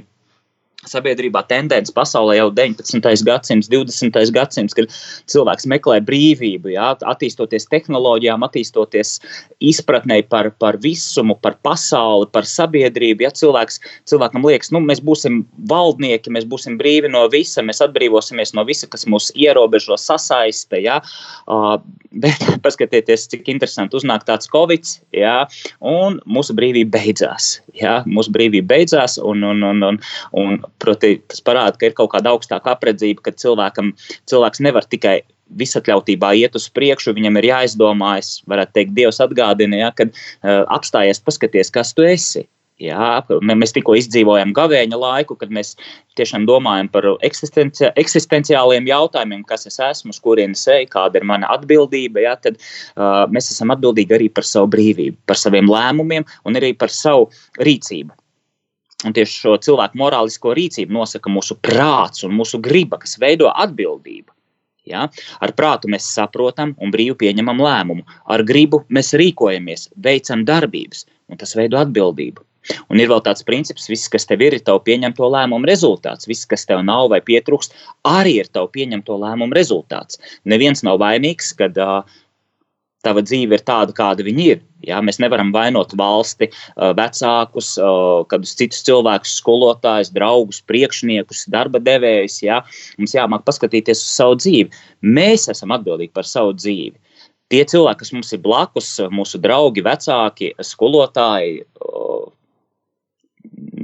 sabiedrībā 0.88 1.42
tendence 1.50 1.92
pasaulē 1.92 2.38
jau 2.38 2.48
19. 2.56 3.04
gadsimts, 3.28 3.68
20. 3.72 4.16
gadsimts, 4.36 4.76
kad 4.78 4.88
cilvēks 5.32 5.68
meklē 5.68 6.00
brīvību, 6.08 6.72
jā, 6.72 6.94
attīstoties 7.12 7.68
tehnoloģijām, 7.72 8.46
attīstoties 8.48 9.18
izpratnē 9.60 10.22
par, 10.32 10.52
par 10.62 10.80
visumu, 10.80 11.36
par 11.44 11.58
pasauli, 11.66 12.30
par 12.32 12.48
sabiedrību. 12.48 13.26
Ja 13.28 13.34
cilvēks, 13.36 13.82
cilvēkam 14.10 14.48
liekas, 14.48 14.72
nu, 14.76 14.82
mēs 14.86 15.04
būsim 15.04 15.42
valdnieki, 15.70 16.32
mēs 16.32 16.48
būsim 16.50 16.80
brīvi 16.80 17.12
no 17.12 17.26
visa, 17.32 17.66
mēs 17.66 17.84
atbrīvosimies 17.84 18.56
no 18.56 18.64
visa, 18.68 18.88
kas 18.88 19.04
mūs 19.10 19.34
ierobežo, 19.36 20.00
sasaiste. 20.00 20.80
Ja, 20.80 21.02
uh, 21.52 21.76
bet 22.24 22.48
paskatieties, 22.66 23.28
cik 23.34 23.52
interesanti 23.52 24.00
uznāk 24.00 24.24
tāds 24.30 24.48
covid, 24.52 24.88
ja, 25.16 25.44
un 25.84 26.22
mūsu 26.24 26.56
brīvība 26.56 26.96
beidzās. 27.00 27.58
Ja, 27.76 28.00
mūsu 28.08 28.32
brīvība 28.36 28.78
beidzās, 28.78 29.20
un, 29.20 29.44
un, 29.44 29.64
un, 29.68 29.84
un, 29.92 30.04
un 30.40 30.60
Proti, 30.82 31.18
tas 31.32 31.42
parāda, 31.46 31.78
ka 31.80 31.90
ir 31.90 31.98
kaut 31.98 32.14
kāda 32.14 32.34
augstāka 32.36 32.76
apredzība, 32.76 33.26
ka 33.26 33.36
cilvēkam, 33.36 33.94
cilvēks 34.30 34.64
nevar 34.66 34.88
tikai 34.90 35.22
visatļautībā 35.60 36.36
iet 36.38 36.56
uz 36.58 36.68
priekšu, 36.74 37.16
viņam 37.18 37.40
ir 37.42 37.50
jāizdomājas, 37.50 38.40
varētu 38.50 38.76
teikt, 38.78 38.96
Dievs 38.98 39.22
atgādina, 39.24 39.82
ja, 39.82 39.90
kad 39.96 40.14
uh, 40.14 40.64
apstājies, 40.70 41.22
paskaties, 41.26 41.74
kas 41.74 41.96
tu 41.98 42.06
esi. 42.06 42.46
Jā, 42.80 43.18
mēs 43.44 43.74
tikko 43.76 43.98
izdzīvojam 44.00 44.54
gavēņa 44.56 44.96
laiku, 44.96 45.36
kad 45.36 45.50
mēs 45.52 45.74
tiešām 46.16 46.46
domājam 46.48 46.88
par 46.94 47.10
eksistenci 47.28 47.90
eksistenciāliem 48.00 48.88
jautājumiem, 48.88 49.42
kas 49.50 49.68
es 49.68 49.82
esmu, 49.84 50.16
kurienes 50.24 50.64
eju, 50.64 50.88
kāda 50.94 51.20
ir 51.20 51.28
mana 51.28 51.50
atbildība. 51.58 52.24
Jā, 52.24 52.38
tad 52.40 52.56
uh, 52.56 53.26
mēs 53.36 53.52
esam 53.52 53.76
atbildīgi 53.76 54.16
arī 54.16 54.32
par 54.32 54.48
savu 54.48 54.72
brīvību, 54.78 55.20
par 55.28 55.42
saviem 55.42 55.68
lēmumiem 55.68 56.24
un 56.48 56.62
arī 56.62 56.72
par 56.80 56.94
savu 56.96 57.28
rīcību. 57.60 58.16
Un 59.08 59.16
tieši 59.16 59.38
šo 59.46 59.54
cilvēku 59.64 60.00
morālisko 60.00 60.52
rīcību 60.58 60.92
nosaka 60.92 61.32
mūsu 61.32 61.56
prāts 61.64 62.26
un 62.28 62.36
mūsu 62.36 62.60
griba, 62.64 63.00
kas 63.00 63.16
veido 63.22 63.48
atbildību. 63.54 64.34
Ja? 64.90 65.06
Ar 65.40 65.54
prātu 65.56 65.92
mēs 65.92 66.10
saprotam 66.16 66.74
un 66.82 66.92
brīvi 66.92 67.16
pieņemam 67.24 67.62
lēmumu, 67.64 68.04
ar 68.28 68.44
gribu 68.44 68.82
mēs 68.90 69.14
rīkojamies, 69.22 69.90
veicam 70.04 70.44
darbības, 70.48 71.06
un 71.32 71.40
tas 71.40 71.56
veido 71.56 71.80
atbildību. 71.80 72.44
Un 72.92 73.00
ir 73.00 73.08
vēl 73.10 73.22
tāds 73.24 73.46
princips, 73.48 73.88
ka 73.88 73.94
viss, 73.94 74.12
kas 74.12 74.28
tev 74.30 74.44
ir, 74.44 74.58
ir 74.58 74.64
tavu 74.66 74.82
pieņemto 74.86 75.30
lēmumu 75.32 75.70
rezultāts. 75.70 76.28
Viss, 76.30 76.48
kas 76.50 76.68
tev 76.70 76.84
nav 76.86 77.08
vai 77.14 77.22
pietrūkst, 77.24 77.76
arī 78.06 78.36
ir 78.44 78.50
tavu 78.52 78.68
pieņemto 78.76 79.16
lēmumu 79.22 79.56
rezultāts. 79.56 80.20
Neviens 80.44 80.84
nav 80.86 81.00
vainīgs, 81.02 81.54
kad 81.58 81.80
uh, 81.80 82.04
tava 83.06 83.24
dzīve 83.26 83.58
ir 83.58 83.64
tāda, 83.66 83.96
kāda 83.96 84.26
viņa 84.28 84.46
ir. 84.54 84.62
Ja? 84.86 85.00
Mēs 85.06 85.20
nevaram 85.24 85.52
vainot 85.56 85.94
valsti, 86.00 86.50
vecākus, 87.00 87.74
kādus 88.32 88.56
citus 88.60 88.84
cilvēkus, 88.88 89.38
skolotājus, 89.42 90.14
draugus, 90.16 90.62
priekšniekus, 90.70 91.46
darba 91.54 91.82
devējus. 91.84 92.40
Ja? 92.46 92.62
Mums 93.00 93.16
jāmāk 93.16 93.46
paskatīties 93.48 94.04
uz 94.04 94.16
savu 94.16 94.40
dzīvi. 94.42 94.84
Mēs 95.06 95.48
esam 95.52 95.76
atbildīgi 95.76 96.16
par 96.16 96.28
savu 96.28 96.56
dzīvi. 96.58 96.98
Tie 97.50 97.64
cilvēki, 97.66 98.04
kas 98.04 98.12
mums 98.14 98.30
ir 98.36 98.44
blakus, 98.46 98.88
mūsu 99.10 99.40
draugi, 99.42 99.82
vecāki, 99.82 100.52
skolotāji, 100.62 101.64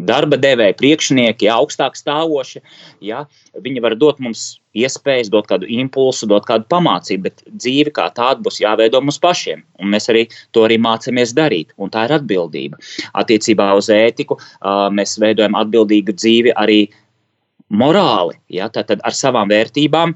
darba 0.07 0.37
devēji, 0.41 0.77
priekšnieki, 0.79 1.47
ja, 1.49 1.57
augstāk 1.59 1.97
stāvoši, 1.99 2.61
ja, 3.05 3.23
viņi 3.65 3.83
var 3.83 3.95
dot 3.99 4.21
mums 4.23 4.45
iespējas, 4.75 5.31
dot 5.31 5.47
kādu 5.49 5.67
impulsu, 5.71 6.27
dot 6.29 6.47
kādu 6.49 6.67
pamācību, 6.71 7.23
bet 7.29 7.41
dzīve 7.47 7.93
kā 7.95 8.09
tāda 8.15 8.43
būs 8.45 8.59
jāveido 8.63 9.01
mums 9.01 9.19
pašiem. 9.23 9.63
Un 9.79 9.91
mēs 9.93 10.09
arī 10.11 10.25
to 10.55 10.65
arī 10.67 10.77
mācāmies 10.81 11.33
darīt, 11.37 11.73
un 11.79 11.91
tā 11.93 12.05
ir 12.07 12.15
atbildība. 12.19 12.79
Attiecībā 13.17 13.71
uz 13.79 13.89
ētiku 13.93 14.37
mēs 14.95 15.17
veidojam 15.21 15.57
atbildīgu 15.59 16.15
dzīvi 16.19 16.55
arī 16.59 16.79
morāli, 17.71 18.37
ja, 18.53 18.69
tātad 18.69 19.03
ar 19.03 19.15
savām 19.15 19.51
vērtībām. 19.51 20.15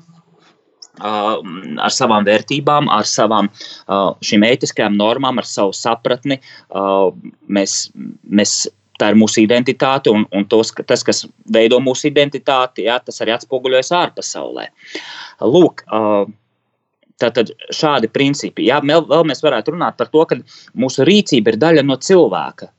Ar 1.00 1.94
savām 1.96 2.26
vērtībām, 2.28 2.90
ar 2.92 3.08
savām 3.08 3.48
šīm 3.88 4.44
ētiskajām 4.44 4.98
normām, 5.00 5.38
ar 5.40 5.48
savu 5.48 5.72
sapratni 5.72 6.36
mēs, 7.48 7.76
mēs 8.28 8.56
tā 9.00 9.12
ir 9.14 9.20
mūsu 9.20 9.44
identitāte, 9.44 10.12
un, 10.12 10.26
un 10.36 10.46
tos, 10.52 10.74
tas, 10.88 11.06
kas 11.08 11.24
veido 11.54 11.80
mūsu 11.84 12.10
identitāti, 12.12 12.88
jā, 12.90 13.00
tas 13.04 13.22
arī 13.24 13.36
atspoguļojas 13.38 13.96
ārpasaulē. 14.04 14.70
Lūk, 15.48 15.86
Tātad 17.20 17.50
šādi 17.76 18.08
principi. 18.16 18.64
Jā, 18.70 18.78
vēl 18.80 19.26
mēs 19.28 19.42
varētu 19.44 19.74
runāt 19.74 19.98
par 20.00 20.08
to, 20.08 20.22
ka 20.24 20.38
mūsu 20.80 21.04
rīcība 21.04 21.52
ir 21.52 21.58
daļa 21.60 21.84
no 21.84 21.98
cilvēka 22.00 22.70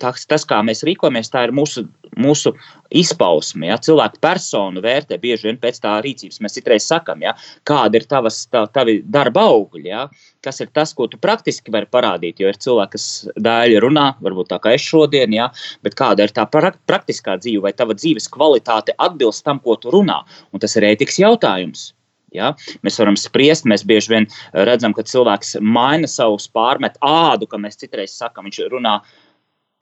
tas, 0.00 0.24
tas, 0.28 0.44
kā 0.48 0.60
mēs 0.66 0.82
rīkojamies, 0.86 1.30
tā 1.32 1.44
ir 1.46 1.52
mūsu, 1.56 1.84
mūsu 2.20 2.52
izpausme. 2.96 3.68
Ja? 3.70 3.78
Cilvēku 3.82 4.20
personu 4.22 4.82
vērtē 4.84 5.18
bieži 5.20 5.48
vien 5.48 5.60
pēc 5.60 5.80
tā 5.84 5.96
rīcības. 6.04 6.40
Mēs 6.44 6.56
citreiz 6.56 6.86
sakām, 6.88 7.22
ja? 7.26 7.36
kāda 7.68 8.00
ir 8.00 8.08
tavas, 8.10 8.42
tā, 8.50 8.64
tavi 8.74 9.00
darba 9.04 9.46
augļi, 9.52 9.86
ja? 9.90 10.06
kas 10.44 10.62
ir 10.64 10.72
tas, 10.74 10.94
ko 10.96 11.06
tu 11.10 11.20
praktiski 11.20 11.72
vari 11.74 11.88
parādīt. 11.90 12.40
Jo 12.40 12.50
ir 12.50 12.58
cilvēki, 12.60 12.96
kas 12.96 13.06
dēļ 13.36 13.76
runā, 13.84 14.08
varbūt 14.24 14.52
tā 14.54 14.60
kā 14.64 14.74
es 14.76 14.88
šodien, 14.88 15.36
ja? 15.36 15.50
bet 15.86 15.96
kāda 15.98 16.26
ir 16.26 16.34
tā 16.36 16.48
pra 16.50 16.72
praktiskā 16.90 17.38
dzīve, 17.40 17.68
vai 17.68 17.76
tava 17.76 17.96
dzīves 17.98 18.30
kvalitāte 18.32 18.96
atbilst 18.98 19.44
tam, 19.46 19.62
ko 19.62 19.78
tu 19.80 19.94
runā. 19.94 20.22
Un 20.54 20.62
tas 20.62 20.76
ir 20.78 20.88
ētikas 20.90 21.20
jautājums. 21.22 21.90
Ja? 22.34 22.52
Mēs 22.86 23.00
varam 23.00 23.16
spriest, 23.18 23.66
mēs 23.66 23.82
bieži 23.86 24.12
vien 24.12 24.26
redzam, 24.54 24.94
ka 24.94 25.02
cilvēks 25.02 25.56
maina 25.60 26.06
savu 26.10 26.38
pārmetu 26.54 27.02
ādu, 27.02 27.48
kā 27.50 27.58
mēs 27.58 27.80
citreiz 27.80 28.14
sakām. 28.14 28.46
Viņš 28.46 28.60
runā 28.70 29.00
uh, 29.00 29.16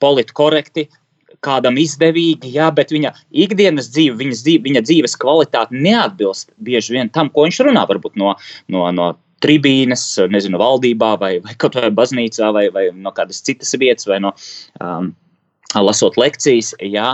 politkorekti, 0.02 0.88
kādam 1.44 1.78
izdevīgi, 1.78 2.50
jā, 2.56 2.68
bet 2.74 2.90
viņa 2.94 3.12
ikdienas 3.44 3.90
dzīve, 3.94 4.16
viņas 4.18 4.42
dzīve, 4.46 4.64
viņa 4.66 4.82
dzīves 4.88 5.14
kvalitāte 5.22 5.76
neatbilst 5.76 6.50
bieži 6.64 6.96
vien 6.96 7.12
tam, 7.14 7.30
ko 7.30 7.46
viņš 7.46 7.62
runā. 7.68 7.84
Varbūt 7.90 8.18
no, 8.18 8.34
no, 8.74 8.88
no 8.94 9.12
tribīnes, 9.44 10.04
nezinu, 10.32 10.58
valdībā 10.58 11.12
vai, 11.20 11.32
vai 11.44 11.54
kaut 11.60 11.78
vai 11.78 11.92
baznīcā 11.94 12.50
vai, 12.54 12.66
vai 12.74 12.88
no 12.94 13.14
kādas 13.14 13.42
citas 13.46 13.74
vietas 13.78 14.08
vai 14.10 14.18
no. 14.24 14.34
Um, 14.82 15.12
lasot 15.76 16.16
lekcijas, 16.16 16.72
jā, 16.80 17.10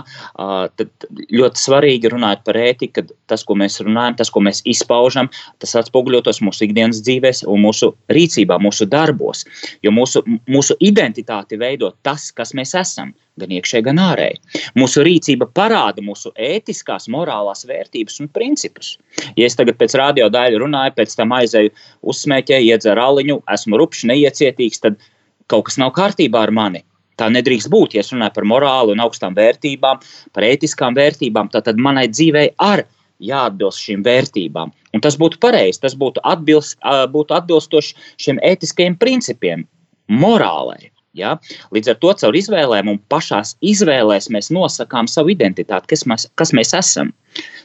tad 0.79 1.07
ļoti 1.35 1.59
svarīgi 1.59 2.11
runāt 2.13 2.45
par 2.47 2.59
ētiku, 2.61 3.03
ka 3.03 3.17
tas, 3.33 3.43
ko 3.47 3.57
mēs 3.59 3.81
runājam, 3.83 4.15
tas, 4.21 4.31
ko 4.31 4.45
mēs 4.45 4.63
izpaužam, 4.71 5.31
tas 5.63 5.75
atspoguļotos 5.81 6.39
mūsu 6.45 6.69
ikdienas 6.69 7.03
dzīvēs 7.03 7.45
un 7.51 7.65
mūsu 7.65 7.91
rīcībā, 8.15 8.61
mūsu 8.63 8.87
darbos. 8.87 9.43
Jo 9.83 9.91
mūsu, 9.95 10.23
mūsu 10.47 10.79
identitāti 10.79 11.59
veido 11.59 11.91
tas, 12.07 12.31
kas 12.31 12.55
mēs 12.55 12.77
esam, 12.79 13.11
gan 13.43 13.51
iekšēji, 13.51 13.87
gan 13.89 13.99
ārēji. 13.99 14.39
Mūsu 14.79 15.03
rīcība 15.03 15.51
parāda 15.51 16.05
mūsu 16.07 16.31
ētiskās, 16.39 17.09
morālās 17.11 17.67
vērtības 17.67 18.23
un 18.23 18.31
principus. 18.31 18.95
Ja 19.35 19.51
es 19.51 19.59
tagad 19.59 19.81
pēc 19.83 19.99
radio 19.99 20.31
daļu 20.31 20.63
runāju, 20.63 20.95
pēc 20.95 21.19
tam 21.19 21.35
aizēju 21.35 21.75
uzsmēķēju, 22.07 22.71
iedzeru 22.71 23.03
aliņu, 23.09 23.41
esmu 23.59 23.83
rupšs, 23.83 24.07
neiecietīgs, 24.15 24.85
tad 24.87 25.03
kaut 25.51 25.67
kas 25.67 25.83
nav 25.83 25.91
kārtībā 25.99 26.47
ar 26.47 26.55
mani 26.55 26.87
Tā 27.21 27.29
nedrīkst 27.31 27.71
būt. 27.71 27.95
Ja 27.95 28.03
es 28.03 28.11
runāju 28.13 28.35
par 28.39 28.49
morāli 28.51 28.95
un 28.95 29.03
augstām 29.05 29.37
vērtībām, 29.39 30.01
par 30.35 30.47
ētiskām 30.47 30.97
vērtībām, 30.99 31.53
tad 31.55 31.79
manai 31.79 32.09
dzīvei 32.11 32.49
arī 32.63 32.87
jāatbilst 33.25 33.85
šīm 33.85 34.03
vērtībām. 34.07 34.73
Un 34.95 35.03
tas 35.03 35.17
būtu 35.19 35.39
pareizi, 35.43 35.81
tas 35.83 35.95
būtu, 35.99 36.23
atbilst, 36.27 36.79
būtu 37.15 37.37
atbilstoši 37.37 37.95
šiem 38.21 38.41
ētiskajiem 38.43 38.99
principiem, 39.01 39.65
morālai. 40.11 40.91
Ja? 41.15 41.37
Līdz 41.75 41.93
ar 41.93 41.99
to 42.03 42.13
caur 42.21 42.37
izvēlēm 42.37 42.91
un 42.91 42.99
pašās 43.13 43.55
izvēlēs 43.63 44.27
mēs 44.35 44.51
nosakām 44.55 45.07
savu 45.11 45.31
identitāti, 45.35 45.93
kas 45.95 46.03
mēs, 46.11 46.27
kas 46.35 46.51
mēs 46.57 46.75
esam. 46.75 47.13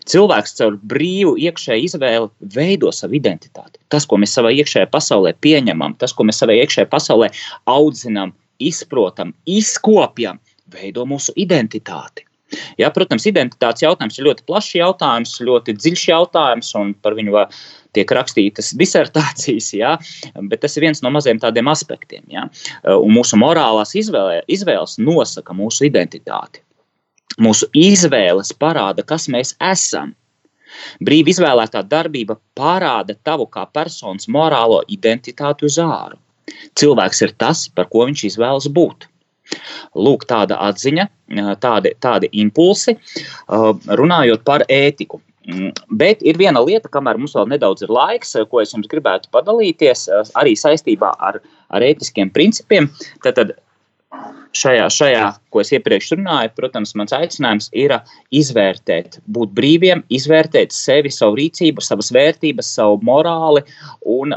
Cilvēks 0.09 0.55
caur 0.57 0.77
brīvu 0.91 1.35
iekšēju 1.41 1.89
izvēli 1.89 2.53
veido 2.55 2.93
savu 2.93 3.17
identitāti. 3.17 3.81
Tas, 3.93 4.05
ko 4.09 4.21
mēs 4.21 4.35
savā 4.38 4.53
iekšējā 4.53 4.89
pasaulē 4.93 5.33
pieņemam, 5.41 5.97
tas, 6.01 6.13
ko 6.13 6.25
mēs 6.29 6.41
savā 6.41 6.55
iekšējā 6.62 6.89
pasaulē 6.93 7.31
audzinām, 7.69 8.33
izprotam, 8.60 9.34
izkopjam, 9.50 10.39
veido 10.69 11.06
mūsu 11.10 11.34
identitāti. 11.39 12.26
Ja, 12.82 12.89
protams, 12.93 13.28
identitātes 13.30 13.84
jautājums 13.84 14.17
ir 14.17 14.26
ļoti 14.26 14.45
plašs 14.50 14.72
jautājums, 14.80 15.36
ļoti 15.45 15.76
dziļš 15.78 16.06
jautājums, 16.10 16.72
un 16.80 16.93
par 16.98 17.13
viņu 17.17 17.43
tiek 17.98 18.13
rakstītas 18.17 18.72
disertācijas, 18.82 19.69
ja, 19.78 19.95
bet 20.50 20.63
tas 20.65 20.78
ir 20.78 20.88
viens 20.88 21.04
no 21.06 21.12
maziem 21.13 21.41
tādiem 21.41 21.69
aspektiem. 21.69 22.26
Ja. 22.34 22.48
Un 22.95 23.13
mūsu 23.17 23.38
morālās 23.41 23.93
izvēle, 23.98 24.41
izvēles 24.50 24.98
nosaka 25.02 25.54
mūsu 25.54 25.89
identitāti. 25.89 26.63
Mūsu 27.39 27.69
izvēles 27.78 28.52
parāda, 28.58 29.06
kas 29.06 29.30
mēs 29.32 29.54
esam. 29.63 30.15
Brīvi 31.02 31.32
izvēlētā 31.34 31.82
darbība 31.89 32.36
parāda 32.58 33.15
tavu 33.26 33.48
kā 33.50 33.63
personas 33.74 34.28
morālo 34.30 34.82
identitāti 34.91 35.65
uz 35.65 35.80
āru. 35.82 36.17
Cilvēks 36.79 37.23
ir 37.25 37.33
tas, 37.41 37.67
par 37.75 37.89
ko 37.91 38.05
viņš 38.09 38.25
izvēlas 38.31 38.69
būt. 38.75 39.07
Lūk, 39.97 40.27
tāda 40.29 40.59
atziņa, 40.67 41.07
tādi, 41.63 41.95
tādi 42.03 42.29
impulsi, 42.43 42.95
runājot 43.49 44.45
par 44.45 44.65
ētiku. 44.69 45.21
Mm, 45.49 45.71
bet 45.97 46.19
ir 46.21 46.38
viena 46.38 46.62
lieta, 46.62 46.91
kamēr 46.91 47.17
mums 47.17 47.33
vēl 47.33 47.47
nedaudz 47.49 47.81
ir 47.81 47.93
laiks, 47.93 48.35
ko 48.51 48.62
es 48.62 48.75
jums 48.75 48.89
gribētu 48.91 49.31
padalīties, 49.33 50.05
arī 50.38 50.53
saistībā 50.59 51.15
ar, 51.25 51.39
ar 51.73 51.85
ētiskiem 51.88 52.29
principiem. 52.35 52.91
Tad, 53.23 53.39
tad 53.39 53.55
šajā, 54.57 54.88
šajā, 54.93 55.25
ko 55.53 55.63
es 55.63 55.71
iepriekš 55.73 56.13
runāju, 56.17 56.53
protams, 56.57 56.93
mans 56.99 57.15
aicinājums 57.15 57.69
ir 57.77 57.95
izvērtēt, 58.35 59.19
būt 59.25 59.53
brīviem, 59.57 60.03
izvērtēt 60.13 60.75
sevi, 60.75 61.12
savu 61.13 61.39
rīcību, 61.39 61.83
savas 61.85 62.12
vērtības, 62.13 62.73
savu 62.79 62.99
morāli 63.09 63.65
un 64.05 64.35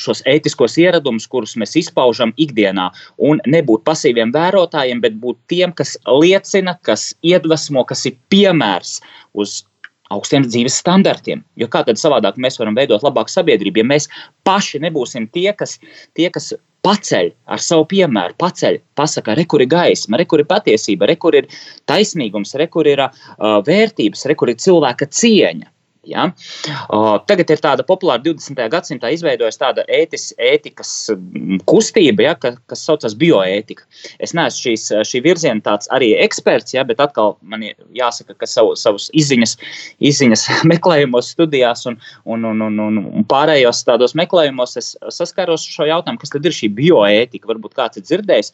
šos 0.00 0.22
ētiskos 0.28 0.76
ieradumus, 0.80 1.28
kurus 1.30 1.56
mēs 1.60 1.76
izpaužam 1.80 2.34
ikdienā, 2.40 2.90
un 3.22 3.40
nebūt 3.48 3.84
pasīviem 3.86 4.34
vērotājiem, 4.34 5.00
bet 5.04 5.16
būt 5.22 5.40
tiem, 5.52 5.72
kas 5.76 5.96
liecina, 6.06 6.76
kas 6.86 7.14
iedvesmo, 7.24 7.84
kas 7.88 8.04
ir 8.10 8.18
piemērs 8.32 8.98
uz 9.36 9.62
augstiem 10.12 10.44
dzīves 10.46 10.78
standartiem. 10.82 11.42
Jo 11.58 11.68
kā 11.72 11.82
tad 11.86 11.98
savādāk 11.98 12.38
mēs 12.42 12.60
varam 12.60 12.76
veidot 12.78 13.02
labāku 13.02 13.32
sabiedrību, 13.32 13.82
ja 13.82 13.90
mēs 13.94 14.08
paši 14.46 14.80
nebūsim 14.84 15.26
tie, 15.34 15.50
kas, 15.56 15.78
tie, 16.14 16.28
kas 16.30 16.52
paceļ 16.86 17.32
ar 17.50 17.62
savu 17.62 17.86
piemēru, 17.90 18.36
paceļ, 18.38 18.78
pasakā, 18.98 19.34
re, 19.38 19.46
kur 19.50 19.64
ir 19.64 19.70
gaisma, 19.72 20.20
re, 20.20 20.26
kur 20.28 20.42
ir 20.42 20.50
patiesība, 20.50 21.08
re, 21.10 21.16
kur 21.18 21.34
ir 21.34 21.48
taisnīgums, 21.90 22.54
re, 22.60 22.68
kur 22.70 22.86
ir 22.86 23.02
uh, 23.02 23.10
vērtības, 23.66 24.26
re, 24.30 24.36
kur 24.38 24.52
ir 24.52 24.60
cilvēka 24.62 25.10
cieņa. 25.10 25.72
Ja? 26.06 26.28
O, 26.92 27.18
tagad 27.26 27.50
ir 27.50 27.60
tāda 27.62 27.84
populāra 27.86 28.22
20. 28.24 28.60
gadsimtā 28.72 29.10
izveidojusies 29.14 29.60
tāda 29.60 29.84
ētis, 29.92 30.28
ētikas 30.42 30.92
kustība, 31.68 32.28
ja, 32.28 32.34
ka, 32.38 32.54
kas 32.70 32.84
saucas 32.86 33.16
bioētika. 33.18 33.86
Es 34.22 34.34
neesmu 34.36 34.62
šīs, 34.62 34.86
šī 35.10 35.22
virziena 35.26 35.64
tāds 35.64 35.90
arī 35.94 36.12
eksperts, 36.22 36.76
ja, 36.76 36.84
bet 36.86 37.02
atkal 37.02 37.36
man 37.42 37.64
jāsaka, 37.96 38.36
ka 38.38 38.48
savu, 38.50 38.76
savus 38.78 39.08
izziņas, 39.16 39.56
izziņas 40.10 40.46
meklējumos, 40.72 41.32
studijās 41.36 41.86
un, 41.90 41.98
un, 42.24 42.46
un, 42.52 42.62
un, 42.68 42.80
un, 42.86 43.02
un 43.20 43.28
pārējos 43.28 43.82
tādos 43.88 44.16
meklējumos 44.18 44.78
es 44.80 44.94
saskaros 45.14 45.66
šo 45.66 45.88
jautājumu, 45.90 46.22
kas 46.22 46.34
tad 46.34 46.46
ir 46.46 46.56
šī 46.56 46.70
bioētika. 46.76 47.50
Varbūt 47.50 47.76
kāds 47.76 48.00
ir 48.00 48.06
dzirdējis. 48.06 48.52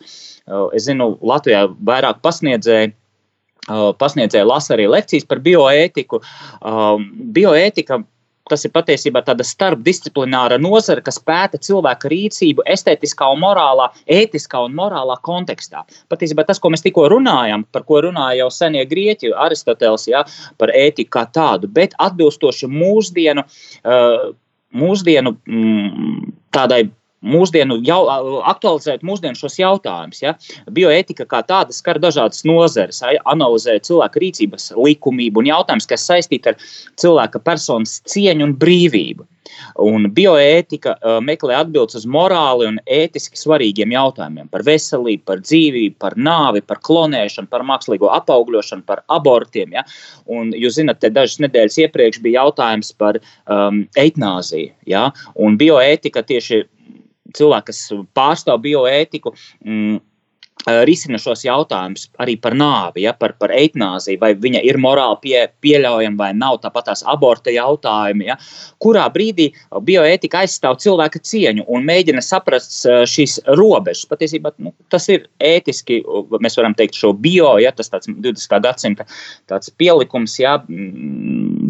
Es 0.77 0.89
zinu, 0.89 1.13
Latvijā 1.23 1.67
vairāk 1.87 2.23
pasniedzēju 2.25 2.97
pasniedzēja 3.69 4.47
lasa 4.49 4.75
arī 4.77 4.89
lekcijas 4.91 5.29
par 5.29 5.43
bioētiku. 5.45 6.23
Bioētika 7.37 8.03
tas 8.51 8.65
ir 8.67 8.73
patiesībā 8.75 9.23
tāda 9.25 9.45
starpdisciplināra 9.47 10.59
nozare, 10.61 11.03
kas 11.05 11.21
pēta 11.23 11.61
cilvēka 11.63 12.11
rīcību 12.13 12.65
estētiskā 12.75 13.29
un 13.33 13.43
morālā, 13.45 13.89
ētiskā 14.11 14.65
un 14.67 14.75
morālā 14.77 15.17
kontekstā. 15.25 15.85
Patiesībā 16.13 16.45
tas, 16.49 16.61
ko 16.61 16.73
mēs 16.73 16.85
tikko 16.85 17.07
runājam, 17.13 17.65
par 17.73 17.87
ko 17.89 18.03
runāja 18.05 18.43
jau 18.43 18.51
senie 18.53 18.85
grieķi, 18.91 19.33
Aristoteles, 19.47 20.09
ja, 20.11 20.25
par 20.61 20.75
ētiku 20.75 21.15
kā 21.19 21.27
tādu, 21.33 21.71
bet 21.71 21.95
atbilstoši 22.03 22.69
mūsdienu, 22.73 23.47
mūsdienu 24.83 25.37
mm, 25.47 26.35
tādai 26.53 26.85
mūsdienu, 27.23 27.79
jau, 27.87 28.01
aktualizēt 28.51 29.05
mūsdienu 29.07 29.39
šos 29.39 29.59
jautājumus. 29.61 30.23
Ja? 30.25 30.37
Bioetika 30.71 31.27
kā 31.29 31.43
tāda 31.47 31.75
skar 31.75 32.01
dažādas 32.03 32.45
nozares, 32.49 33.03
analizē 33.25 33.79
cilvēka 33.87 34.23
rīcības 34.23 34.73
likumību 34.79 35.43
un 35.43 35.53
jautājumus, 35.53 35.91
kas 35.91 36.09
saistīti 36.11 36.53
ar 36.53 36.59
cilvēka 37.01 37.43
personas 37.43 38.01
cieņu 38.11 38.51
un 38.51 38.57
brīvību. 38.59 39.29
Un 39.83 40.07
bioētika 40.15 40.95
meklē 41.25 41.57
atbildes 41.61 41.99
uz 42.01 42.07
morāli 42.09 42.69
un 42.71 42.79
ētiski 42.87 43.39
svarīgiem 43.41 43.93
jautājumiem 43.95 44.49
par 44.53 44.65
veselību, 44.67 45.25
par 45.29 45.43
dzīvību, 45.45 45.97
par 46.03 46.17
nāvi, 46.17 46.63
par 46.67 46.81
klonēšanu, 46.87 47.51
par 47.53 47.65
mākslīgo 47.69 48.11
apaugļošanu, 48.17 48.87
par 48.89 49.03
abortiem. 49.13 49.75
Ja? 49.77 49.85
Un, 50.31 50.55
jūs 50.57 50.79
zināt, 50.79 51.03
te 51.03 51.13
dažas 51.13 51.41
nedēļas 51.45 51.81
iepriekš 51.87 52.23
bija 52.25 52.43
jautājums 52.43 52.93
par 52.99 53.19
um, 53.21 53.83
eitnāziju. 53.99 54.73
Ja? 54.89 55.09
Un 55.35 55.59
bioētika 55.61 56.25
tieši 56.27 56.63
cilvēki, 57.39 57.73
kas 57.73 57.83
pārstāv 58.17 58.63
bioētiku. 58.65 59.35
Mm, 59.65 60.01
risina 60.87 61.19
šos 61.19 61.45
jautājumus 61.47 62.09
arī 62.23 62.37
par 62.41 62.55
nāvi, 62.59 63.03
ja, 63.07 63.13
par, 63.19 63.35
par 63.41 63.53
eitnāziju, 63.55 64.21
vai 64.23 64.33
viņa 64.39 64.63
ir 64.67 64.79
morāli 64.83 65.19
pie, 65.23 65.37
pieļaujama 65.65 66.19
vai 66.19 66.31
nav, 66.39 66.61
tāpat 66.63 66.91
tās 66.91 67.03
aborta 67.09 67.51
jautājumi, 67.51 68.29
ja, 68.31 68.37
kurā 68.83 69.09
brīdī 69.13 69.51
bioētika 69.83 70.43
aizstāv 70.43 70.79
cilvēka 70.83 71.23
cieņu 71.23 71.67
un 71.67 71.87
mēģina 71.89 72.23
saprast 72.25 72.83
šīs 73.11 73.41
robežas. 73.59 74.07
Patiesībā 74.11 74.55
nu, 74.63 74.75
tas 74.93 75.09
ir 75.13 75.27
ētiski, 75.43 76.03
mēs 76.43 76.59
varam 76.61 76.77
teikt, 76.79 76.99
šo 76.99 77.13
bio, 77.19 77.57
ja, 77.63 77.75
tas 77.75 77.91
tāds 77.93 78.11
20. 78.11 78.59
gadsimta 78.63 79.09
tāds 79.51 79.73
pielikums, 79.79 80.39
ja, 80.41 80.59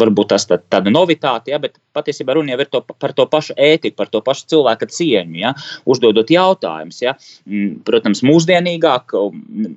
varbūt 0.03 0.33
tas 0.35 0.47
tā, 0.49 0.61
tāda 0.73 0.93
novitāte, 0.93 1.53
ja, 1.53 1.61
bet 1.63 1.79
patiesībā 1.97 2.37
runa 2.37 2.55
jau 2.55 2.61
ir 2.63 2.71
to, 2.73 2.83
par 3.01 3.17
to 3.17 3.27
pašu 3.31 3.57
ētiku, 3.57 3.97
par 4.01 4.13
to 4.13 4.23
pašu 4.25 4.49
cilvēka 4.53 4.89
cieņu, 4.93 5.41
ja, 5.41 5.55
uzdodot 5.89 6.31
jautājumus. 6.33 7.01
Ja. 7.05 7.17
Mm, 7.49 7.81
protams, 7.87 8.23
mūsdienīgāk, 8.83 9.15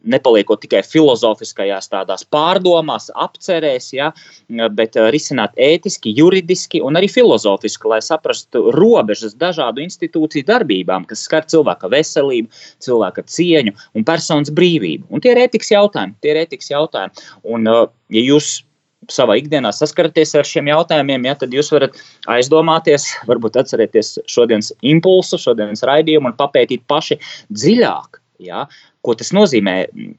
nepaliekot 0.06 0.62
tikai 0.62 0.82
filozofiskajās 0.84 1.90
tādās 1.90 2.26
pārdomās, 2.26 3.12
apcerēs, 3.14 3.94
ja, 3.94 4.12
bet 4.50 4.96
uh, 4.96 5.10
risināt 5.12 5.54
ētiski, 5.58 6.14
juridiski 6.16 6.82
un 6.82 6.96
arī 6.96 7.08
filozofiski, 7.08 7.88
lai 7.88 8.02
saprastu 8.02 8.72
robežas 8.72 9.36
dažādu 9.36 9.82
institūciju 9.84 10.46
darbībām, 10.46 11.06
kas 11.06 11.26
skar 11.26 11.46
cilvēka 11.46 11.90
veselību, 11.90 12.50
cilvēka 12.80 13.24
cieņu 13.26 13.74
un 13.96 14.04
personas 14.04 14.52
brīvību. 14.52 15.08
Un 15.10 15.22
tie 15.22 15.34
ir 15.34 15.46
ētikas 15.46 15.72
jautājumi. 15.72 16.16
Tie 16.22 16.32
ir 16.34 16.44
ētikas 16.46 16.72
jautājumi. 16.72 17.28
Un, 17.44 17.68
uh, 17.68 17.88
ja 18.10 18.22
jūs 18.22 18.64
savā 19.12 19.38
ikdienā 19.38 19.70
saskaraties 19.76 20.34
ar 20.40 20.48
šiem 20.48 20.70
jautājumiem, 20.72 21.28
ja, 21.28 21.36
tad 21.38 21.54
jūs 21.54 21.70
varat 21.74 21.98
aizdomāties, 22.32 23.08
varbūt 23.30 23.60
atcerēties 23.62 24.16
šodienas 24.32 24.72
impulsu, 24.82 25.38
šodienas 25.42 25.86
raidījumu 25.86 26.32
un 26.32 26.38
papētīt 26.40 26.86
paši 26.90 27.20
dziļāk. 27.54 28.22
Ja, 28.44 28.66
ko 29.06 29.16
tas 29.18 29.32
nozīmē 29.36 29.78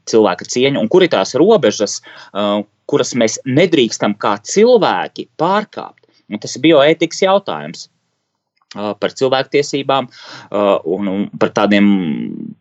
cilvēka 0.09 0.47
cieņa 0.47 0.81
un 0.81 0.89
kur 0.91 1.05
ir 1.05 1.11
tās 1.13 1.35
robežas, 1.39 1.99
uh, 2.31 2.63
kuras 2.87 3.13
mēs 3.19 3.37
nedrīkstam 3.45 4.15
kā 4.21 4.37
cilvēki 4.47 5.27
pārkāpt. 5.39 6.07
Un 6.27 6.41
tas 6.43 6.57
ir 6.57 6.65
bioētikas 6.65 7.23
jautājums 7.23 7.87
par 8.75 9.13
cilvēktiesībām 9.15 10.09
un, 10.91 11.07
un 11.07 11.21
par 11.39 11.53
tādiem 11.55 11.85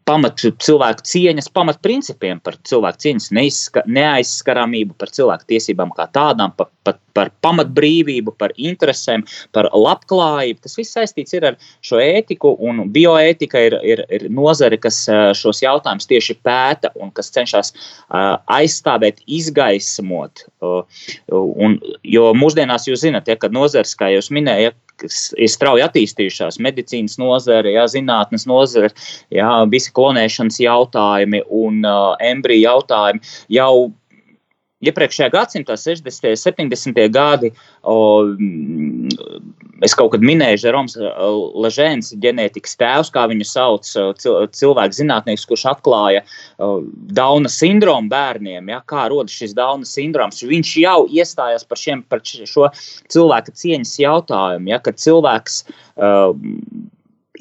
pamat 0.06 0.44
cilvēku 0.62 1.02
cieņas 1.10 1.50
pamatprincipiem, 1.54 2.38
par 2.46 2.60
cilvēku 2.68 3.02
cieņas 3.02 3.26
neaizskaramību, 3.90 4.94
par 5.00 5.10
cilvēku 5.10 5.50
tiesībām 5.50 5.90
kā 5.96 6.06
tādām, 6.14 6.54
par, 6.56 6.70
par, 6.86 7.00
par 7.16 7.32
pamatbrīvību, 7.44 8.36
par 8.40 8.54
interesēm, 8.56 9.24
par 9.56 9.70
labklājību. 9.72 10.62
Tas 10.64 10.76
viss 10.78 10.96
saistīts 10.96 11.36
ar 11.40 11.58
šo 11.84 12.00
ētiku, 12.02 12.54
un 12.62 12.86
bioētika 12.92 13.66
ir, 13.68 13.78
ir, 13.86 14.04
ir 14.12 14.28
nozare, 14.32 14.78
kas 14.80 15.02
šos 15.38 15.62
jautājumus 15.64 16.08
tieši 16.10 16.38
pēta 16.46 16.92
un 17.00 17.12
kas 17.16 17.32
cenšas 17.34 17.72
aizstāvēt, 18.12 19.22
izgaismot. 19.26 20.46
Un, 20.62 21.78
jo 22.06 22.32
mūsdienās 22.36 22.88
jūs 22.90 23.04
zināt, 23.06 23.30
ja, 23.30 23.38
ka 23.40 23.52
nozars, 23.52 23.96
kā 23.98 24.12
jūs 24.14 24.30
minējāt, 24.34 24.76
kas 25.00 25.18
ir 25.36 25.50
strauji 25.52 25.84
attīstījušās, 25.84 26.56
medicīnas 26.64 27.18
nozare, 27.20 27.74
jā, 27.74 27.84
zinātnes 27.92 28.46
nozare, 28.48 28.92
jā, 29.34 29.50
visi 29.72 29.92
klonēšanas 29.96 30.60
jautājumi 30.62 31.42
un 31.52 31.84
uh, 31.84 32.14
embriju 32.24 32.64
jautājumi 32.64 33.36
jau 33.58 33.90
iepriekšējā 34.84 35.30
gadsimtā, 35.32 35.76
60. 35.80 36.28
un 36.28 36.40
70. 36.68 36.98
gadi, 37.12 37.50
o, 37.80 37.96
es 39.86 39.94
kaut 39.96 40.12
kad 40.12 40.24
minēju, 40.24 40.60
Žeroms 40.66 40.96
Ležēns, 41.64 42.12
ģenētikas 42.20 42.76
tēvs, 42.80 43.12
kā 43.14 43.24
viņu 43.30 43.46
sauc, 43.48 43.88
cilvēks 44.56 45.00
zinātnieks, 45.00 45.46
kurš 45.48 45.66
atklāja 45.72 46.24
Dauna 47.16 47.52
sindromu 47.52 48.12
bērniem, 48.12 48.68
ja, 48.72 48.82
kā 48.88 49.06
rodas 49.12 49.36
šis 49.36 49.56
Dauna 49.56 49.88
sindroms. 49.88 50.44
Viņš 50.44 50.74
jau 50.82 50.98
iestājās 51.08 51.64
par, 51.64 51.80
šiem, 51.80 52.04
par 52.04 52.24
šo 52.26 52.68
cilvēka 53.12 53.56
cieņas 53.56 53.96
jautājumu, 54.02 54.74
ja, 54.74 54.80
kad 54.84 55.00
cilvēks 55.00 55.62
uh, 55.64 56.36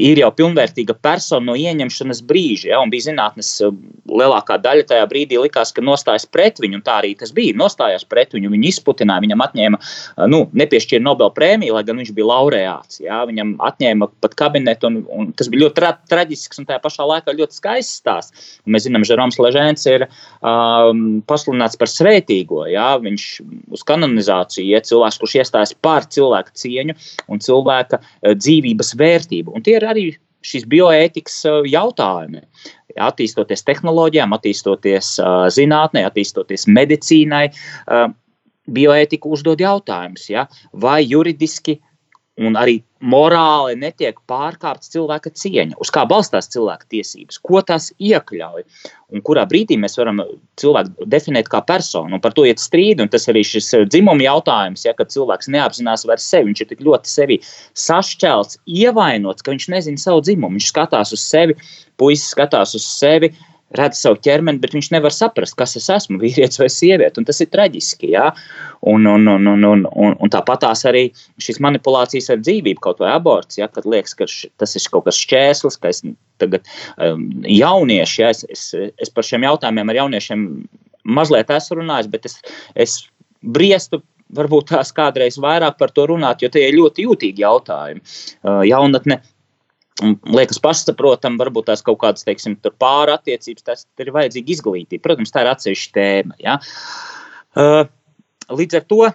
ir 0.02 0.20
jau 0.20 0.30
pilnvērtīga 0.36 0.96
persona 1.04 1.52
no 1.52 1.56
ieņemšanas 1.60 2.22
brīža. 2.28 2.70
Ja, 2.74 2.82
bija 2.92 3.08
zinātnes 3.08 3.52
eh, 3.64 3.74
lielākā 4.10 4.58
daļa 4.64 4.88
tajā 4.92 5.08
brīdī 5.12 5.40
likās, 5.42 5.74
ka 5.76 5.84
nostājas 5.86 6.28
pret 6.30 6.60
viņu, 6.64 6.80
un 6.80 6.86
tā 6.86 7.00
arī 7.02 7.14
tas 7.20 7.34
bija. 7.36 7.56
Nostājās 7.60 8.06
pret 8.10 8.36
viņu, 8.36 8.52
viņu 8.54 8.70
izputināja, 8.72 9.24
viņam 9.26 9.44
atņēma, 9.46 9.80
eh, 9.82 10.26
nu, 10.32 10.46
nepiešķīra 10.54 11.06
Nobel 11.06 11.32
prēmiju, 11.36 11.78
lai 11.78 11.84
gan 11.88 12.02
viņš 12.02 12.12
bija 12.16 12.30
laureāts. 12.32 13.02
Ja, 13.04 13.24
viņam 13.30 13.56
atņēma 13.64 14.10
pat 14.24 14.38
kabinetu, 14.40 14.92
un, 14.92 15.02
un 15.12 15.32
tas 15.38 15.50
bija 15.52 15.66
ļoti 15.66 15.80
tra 15.80 15.94
traģisks 16.12 16.62
un 16.62 16.70
tajā 16.70 16.82
pašā 16.84 17.08
laikā 17.12 17.36
ļoti 17.36 17.60
skaists 17.60 18.02
stāsts. 18.02 18.50
Un 18.66 18.76
mēs 18.76 18.88
zinām, 18.88 19.06
ka 19.06 19.12
Žeroms 19.14 19.40
Ležēns 19.42 19.86
ir 19.90 20.08
um, 20.08 21.22
pasludināts 21.30 21.80
par 21.80 21.92
svētīgo. 21.92 22.66
Ja, 22.72 22.96
viņš 23.02 23.28
uz 23.76 23.86
kanonizāciju 23.88 24.66
ir 24.68 24.78
ja, 24.80 24.84
cilvēks, 24.86 25.20
kurš 25.22 25.38
iestājas 25.42 25.76
par 25.86 26.08
cilvēka 26.12 26.54
cieņu 26.58 26.96
un 27.32 27.42
cilvēka 27.44 28.02
uh, 28.02 28.34
dzīvības 28.36 28.94
vērtību. 29.00 29.56
Un 29.56 29.66
tie 29.66 29.78
ir 29.80 29.85
ir 29.86 29.91
arī 29.93 30.06
šīs 30.45 30.67
bioētikas 30.69 31.39
uh, 31.50 31.62
jautājumi. 31.69 32.43
Attīstoties 33.02 33.65
tehnoloģijām, 33.67 34.36
attīstoties 34.38 35.15
uh, 35.21 35.48
zinātnē, 35.52 36.06
attīstoties 36.08 36.67
medicīnai, 36.71 37.48
uh, 37.52 38.08
bioētika 38.76 39.30
uzdod 39.30 39.62
jautājumus, 39.62 40.30
ja? 40.32 40.48
vai 40.74 41.02
juridiski 41.06 41.80
un 42.41 42.58
arī 42.60 42.80
morāli 43.06 43.78
netiek 43.80 44.17
pārkāpta 44.28 44.89
cilvēka 44.91 45.32
cieņa, 45.39 45.78
uz 45.80 45.91
kā 45.93 46.04
balstās 46.10 46.50
cilvēka 46.52 46.89
tiesības, 46.91 47.39
ko 47.45 47.62
tas 47.63 47.91
iekļauj? 47.95 48.65
Un 49.15 49.24
kurā 49.24 49.45
brīdī 49.48 49.78
mēs 49.80 49.95
varam 50.00 50.19
cilvēku 50.60 51.08
definēt 51.12 51.48
kā 51.52 51.62
personu. 51.63 52.17
Un 52.17 52.24
par 52.24 52.34
to 52.36 52.43
iet 52.50 52.60
strīdi, 52.60 53.06
un 53.06 53.12
tas 53.13 53.30
arī 53.32 53.45
šis 53.45 53.69
eh, 53.78 53.86
dzimuma 53.88 54.26
jautājums, 54.26 54.84
ja, 54.88 54.95
cilvēks 54.98 55.52
neapzinās 55.54 56.08
vairs 56.10 56.28
sevi, 56.28 56.50
viņš 56.50 56.63
ir 56.63 56.71
tik 56.74 56.86
ļoti 56.88 57.12
sevi 57.12 57.39
sašķelts, 57.86 58.60
ievainots, 58.65 59.45
ka 59.45 59.54
viņš 59.54 59.69
nezina 59.71 60.02
savu 60.02 60.26
dzimumu, 60.26 60.58
viņš 60.58 60.71
skatās 60.74 61.13
uz 61.15 61.24
sevi, 61.24 61.56
puisis 62.02 62.34
skatās 62.34 62.76
uz 62.76 62.88
sevi 62.89 63.32
redz 63.73 63.99
savu 63.99 64.19
ķermeni, 64.21 64.60
bet 64.62 64.75
viņš 64.75 64.91
nevar 64.93 65.13
saprast, 65.13 65.56
kas 65.58 65.75
es 65.80 65.88
esmu, 65.91 66.19
vīrietis 66.21 66.62
vai 66.62 66.69
sieviete. 66.71 67.23
Tas 67.25 67.41
ir 67.41 67.49
traģiski. 67.54 68.12
Ja? 68.13 68.30
Un, 68.86 69.08
un, 69.10 69.28
un, 69.32 69.49
un, 69.51 69.65
un, 69.71 69.84
un, 69.89 70.15
un 70.21 70.34
tāpat 70.34 70.62
tās 70.65 70.86
arī 70.88 71.08
šīs 71.41 71.60
manipulācijas 71.65 72.30
ar 72.34 72.41
dzīvību, 72.43 72.84
kaut 72.86 73.01
vai 73.04 73.15
aborts, 73.15 73.60
ja? 73.60 73.69
kad 73.71 73.88
liekas, 73.89 74.15
ka 74.17 74.30
š, 74.30 74.51
tas 74.62 74.78
ir 74.78 74.88
kaut 74.93 75.08
kas 75.10 75.19
šķērslis, 75.25 75.80
ka 75.82 75.91
es 75.91 76.04
tagad 76.41 76.67
um, 77.01 77.28
jaunieši, 77.49 78.21
ja? 78.21 78.34
es, 78.36 78.45
es, 78.54 78.91
es 79.01 79.13
par 79.13 79.28
šiem 79.28 79.47
jautājumiem 79.47 79.93
ar 79.93 80.04
jauniešiem 80.04 80.49
mazliet 81.06 81.54
esmu 81.54 81.82
runājis, 81.82 82.12
bet 82.12 82.30
es, 82.30 82.39
es 82.78 82.99
briestu 83.41 84.01
varbūt 84.36 84.71
tās 84.73 84.89
kādreiz 84.95 85.38
vairāk 85.41 85.78
par 85.78 85.93
to 85.93 86.08
runāt, 86.10 86.41
jo 86.41 86.49
tie 86.51 86.65
ir 86.67 86.78
ļoti 86.80 87.06
jūtīgi 87.06 87.43
jautājumi. 87.45 88.01
Uh, 88.41 88.63
jaunatne 88.65 89.19
Un 90.04 90.18
liekas, 90.36 90.60
pašsaprotami, 90.60 91.40
varbūt 91.40 91.70
tās 91.70 91.84
kaut 91.86 92.02
kādas, 92.02 92.26
teiksim, 92.28 92.58
pāri 92.82 93.14
attiecības, 93.14 93.64
tas 93.64 93.86
ir 94.04 94.12
vajadzīga 94.16 94.52
izglītība. 94.58 95.04
Protams, 95.06 95.32
tā 95.32 95.46
ir 95.46 95.52
atsevišķa 95.54 95.94
tēma. 95.96 96.36
Ja? 96.44 96.58
Uh, 97.56 97.86
līdz 98.52 98.82
ar 98.82 98.90
to 98.92 99.06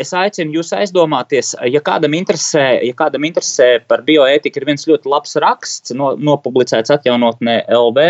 es 0.00 0.12
aicinu 0.16 0.58
jūs 0.58 0.74
aizdomāties, 0.76 1.54
ja 1.72 1.80
kādam 1.84 2.14
interesē, 2.18 2.66
ja 2.84 2.96
kādam 2.96 3.24
interesē 3.28 3.70
par 3.88 4.04
bioētiku, 4.06 4.60
ir 4.60 4.68
viens 4.68 4.86
ļoti 4.88 5.08
labs 5.10 5.34
raksts, 5.40 5.94
no, 5.96 6.12
nopublicēts 6.20 6.92
atjaunotnē 6.94 7.62
LV 7.80 8.06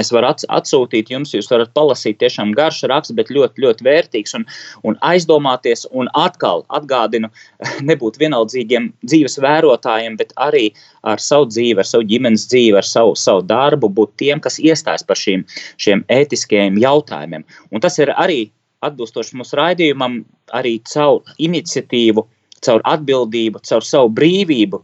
Es 0.00 0.10
varu 0.14 0.32
atsūtīt 0.32 1.10
jums, 1.12 1.32
jūs 1.34 1.48
varat 1.52 1.70
palasīt, 1.76 2.18
tiešām 2.22 2.54
garš 2.56 2.82
raksts, 2.90 3.14
bet 3.14 3.30
ļoti, 3.34 3.62
ļoti 3.64 3.86
vērtīgs 3.86 4.34
un, 4.38 4.46
un 4.82 4.98
aizdomāties. 5.06 5.86
Un 5.94 6.10
atkal 6.18 6.64
atgādinu, 6.74 7.30
nebūt 7.90 8.18
vienaldzīgiem 8.22 8.90
dzīves 9.06 9.38
vērotājiem, 9.44 10.18
bet 10.20 10.34
arī 10.40 10.66
ar 11.06 11.22
savu 11.22 11.48
dzīvi, 11.52 11.78
ar 11.82 11.88
savu 11.88 12.08
ģimenes 12.10 12.48
dzīvi, 12.50 12.78
ar 12.80 12.88
savu, 12.88 13.14
savu 13.18 13.44
darbu, 13.46 13.92
būt 14.00 14.16
tiem, 14.22 14.42
kas 14.44 14.58
iestājas 14.62 15.06
par 15.06 15.20
šīm, 15.20 15.46
šiem 15.80 16.04
ētiskajiem 16.12 16.80
jautājumiem. 16.82 17.46
Un 17.70 17.84
tas 17.84 18.00
ir 18.02 18.12
arī 18.16 18.48
atbilstoši 18.84 19.38
mūsu 19.38 19.58
raidījumam, 19.60 20.22
arī 20.56 20.78
caur 20.90 21.22
iniciatīvu, 21.40 22.26
caur 22.64 22.82
atbildību, 22.88 23.62
caur 23.68 23.86
savu 23.86 24.10
brīvību 24.18 24.82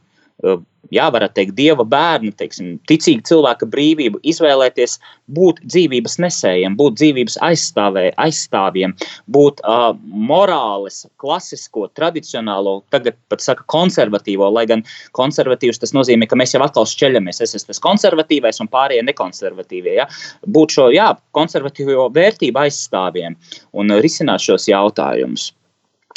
jā, 0.94 1.07
varētu 1.12 1.37
teikt, 1.37 1.55
dieva 1.59 1.85
bērnu, 1.87 2.33
teiksim, 2.38 2.72
ticīga 2.88 3.24
cilvēka 3.29 3.68
brīvību, 3.70 4.20
izvēlēties 4.26 4.96
būt 5.37 5.61
dzīvības 5.66 6.16
nesējiem, 6.24 6.76
būt 6.79 6.96
dzīvības 7.00 7.38
aizstāvē, 7.46 8.07
aizstāvjiem, 8.24 8.94
būt 9.35 9.62
uh, 9.64 9.90
morāles, 10.31 11.03
klasisko, 11.22 11.88
tradicionālo, 11.98 12.81
tagad 12.94 13.18
pat 13.33 13.44
saka 13.44 13.66
konservatīvo, 13.70 14.48
lai 14.55 14.66
gan 14.70 14.85
konservatīvs 15.18 15.83
tas 15.83 15.94
nozīmē, 15.96 16.29
ka 16.31 16.38
mēs 16.40 16.57
jau 16.57 16.64
atkal 16.64 16.88
šķeļamies. 16.88 17.42
Es 17.44 17.57
esmu 17.59 17.72
tas 17.72 17.83
konservatīvais 17.85 18.61
un 18.62 18.70
pārējie 18.72 19.07
nekonservatīvie. 19.11 19.96
Ja? 20.00 20.09
Būt 20.48 20.76
šo 20.76 20.90
jā, 20.94 21.12
konservatīvo 21.37 22.11
vērtību 22.16 22.64
aizstāvjiem 22.66 23.38
un 23.79 23.98
risināt 24.03 24.44
šos 24.44 24.68
jautājumus. 24.70 25.50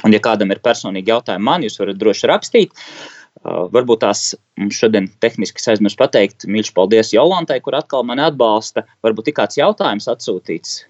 Un, 0.03 0.11
ja 0.11 0.19
kādam 0.19 0.51
ir 0.51 0.59
personīgi 0.59 1.13
jautājumi 1.13 1.47
man, 1.47 1.63
jūs 1.63 1.77
varat 1.79 1.95
droši 1.95 2.27
rakstīt. 2.27 2.73
Uh, 2.73 3.12
varbūt 3.43 4.03
tās 4.03 4.31
mums 4.59 4.77
šodien 4.79 5.09
tehniski 5.23 5.63
aizmirst 5.71 5.99
pateikt, 5.99 6.47
mīļš, 6.47 6.71
paldies 6.75 7.13
Jolantai, 7.15 7.59
kur 7.63 7.75
atkal 7.77 8.05
mani 8.07 8.23
atbalsta. 8.25 8.85
Varbūt 9.03 9.31
ir 9.31 9.37
kāds 9.39 9.59
jautājums 9.59 10.07
atsūtīts. 10.11 10.81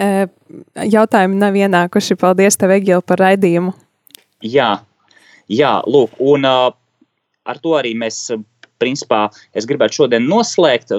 Jautājumi 0.00 1.38
nav 1.38 1.56
ienākuši. 1.58 2.16
Paldies, 2.20 2.56
tev, 2.58 2.72
Egīla, 2.76 3.02
par 3.04 3.20
raidījumu. 3.20 3.74
Jā, 4.46 4.70
jā 5.50 5.72
lūk, 5.86 6.14
un 6.22 6.46
uh, 6.48 6.70
ar 7.44 7.60
to 7.60 7.74
arī 7.76 7.92
mēs, 7.98 8.22
principā, 8.80 9.26
es 9.52 9.66
gribētu 9.68 10.02
šodien 10.02 10.24
noslēgt 10.30 10.94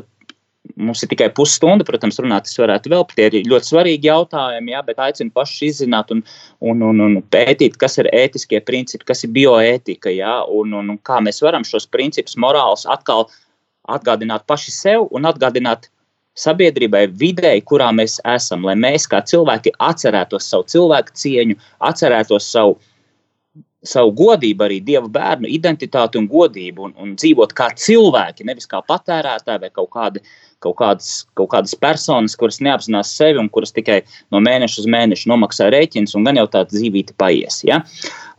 Mums 0.78 1.02
ir 1.04 1.10
tikai 1.10 1.28
pusstunda, 1.34 1.86
protams, 1.86 2.20
runāt, 2.22 2.46
tas 2.46 2.60
varētu 2.62 2.92
vēl, 2.94 3.06
tie 3.18 3.28
ir 3.28 3.48
ļoti 3.50 3.70
svarīgi 3.72 4.08
jautājumi, 4.08 4.74
jā, 4.76 4.82
bet 4.86 5.00
aicinu 5.02 5.34
pašus 5.34 5.64
izzināt 5.68 6.14
un, 6.14 6.22
un, 6.62 6.84
un, 6.86 7.02
un 7.08 7.16
pētīt, 7.34 7.80
kas 7.82 7.98
ir 8.02 8.10
ētiskie 8.14 8.62
principi, 8.66 9.08
kas 9.10 9.26
ir 9.26 9.34
bioētika, 9.36 10.14
jā, 10.14 10.36
un, 10.60 10.76
un, 10.78 10.94
un 10.94 11.00
kā 11.02 11.18
mēs 11.26 11.42
varam 11.42 11.66
šos 11.68 11.90
principus 11.90 12.38
morālus 12.38 12.86
atkal 12.90 13.26
atgādināt 13.90 14.46
paši 14.50 14.74
sev 14.76 15.08
un 15.10 15.26
atgādināt 15.30 15.90
sabiedrībai, 16.38 17.08
videi, 17.20 17.58
kurā 17.66 17.90
mēs 17.96 18.20
esam, 18.36 18.64
lai 18.70 18.78
mēs 18.80 19.10
kā 19.10 19.20
cilvēki 19.28 19.74
atcerētos 19.82 20.48
savu 20.54 20.70
cilvēku 20.72 21.18
cieņu, 21.24 21.58
atcerētos 21.90 22.54
savu 22.54 22.78
savu 23.82 24.12
godību, 24.14 24.66
arī 24.68 24.78
dieva 24.86 25.10
bērnu 25.10 25.50
identitāti 25.50 26.20
un 26.20 26.28
godību, 26.30 26.86
un, 26.86 26.92
un 27.02 27.16
dzīvot 27.18 27.54
kā 27.58 27.72
cilvēki, 27.74 28.46
nevis 28.46 28.70
kā 28.70 28.82
patērētāji 28.86 29.64
vai 29.64 29.72
kaut 29.74 29.90
kādi 29.96 30.22
kaut 30.64 30.78
kādas, 30.80 31.10
kaut 31.38 31.52
kādas 31.54 31.76
personas, 31.78 32.38
kuras 32.40 32.62
neapzinās 32.64 33.12
sevi 33.18 33.42
un 33.42 33.50
kuras 33.54 33.74
tikai 33.76 34.02
no 34.34 34.42
mēneša 34.44 34.84
uz 34.84 34.88
mēnešu 34.92 35.32
nomaksā 35.32 35.72
rēķins, 35.74 36.16
un 36.18 36.28
gan 36.28 36.40
jau 36.40 36.48
tāda 36.54 36.72
dzīvība 36.74 37.18
paies. 37.22 37.62
Ja? 37.68 37.82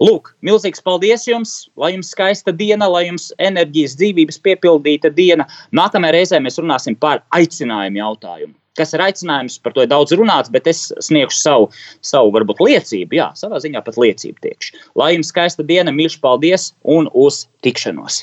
Lūk, 0.02 0.32
milzīgs 0.46 0.82
paldies 0.84 1.26
jums, 1.28 1.54
lai 1.78 1.92
jums 1.96 2.10
skaista 2.14 2.54
diena, 2.54 2.88
lai 2.90 3.06
jums 3.08 3.30
enerģijas, 3.42 3.98
dzīvības 4.00 4.40
piepildīta 4.46 5.12
diena. 5.14 5.46
Nākamajā 5.76 6.16
reizē 6.16 6.42
mēs 6.42 6.58
runāsim 6.62 6.98
par 6.98 7.22
aicinājumu 7.36 8.02
jautājumu. 8.02 8.56
Kas 8.78 8.94
ir 8.96 9.02
aicinājums, 9.04 9.58
par 9.60 9.74
to 9.76 9.84
ir 9.84 9.90
daudz 9.90 10.14
runāts, 10.16 10.48
bet 10.52 10.68
es 10.70 10.86
sniegšu 11.04 11.36
savu, 11.38 11.66
savu 12.00 12.32
varbūt 12.32 12.62
liecību. 12.64 13.18
Jā, 13.20 13.28
savā 13.36 13.60
ziņā 13.60 13.84
pat 13.84 14.00
liecību 14.00 14.46
tiekšu. 14.46 14.78
Lai 14.96 15.12
jums 15.12 15.28
skaista 15.34 15.66
diena, 15.66 15.92
mīļš, 15.92 16.22
paldies 16.24 16.70
un 16.88 17.10
uz 17.12 17.44
tikšanos! 17.66 18.22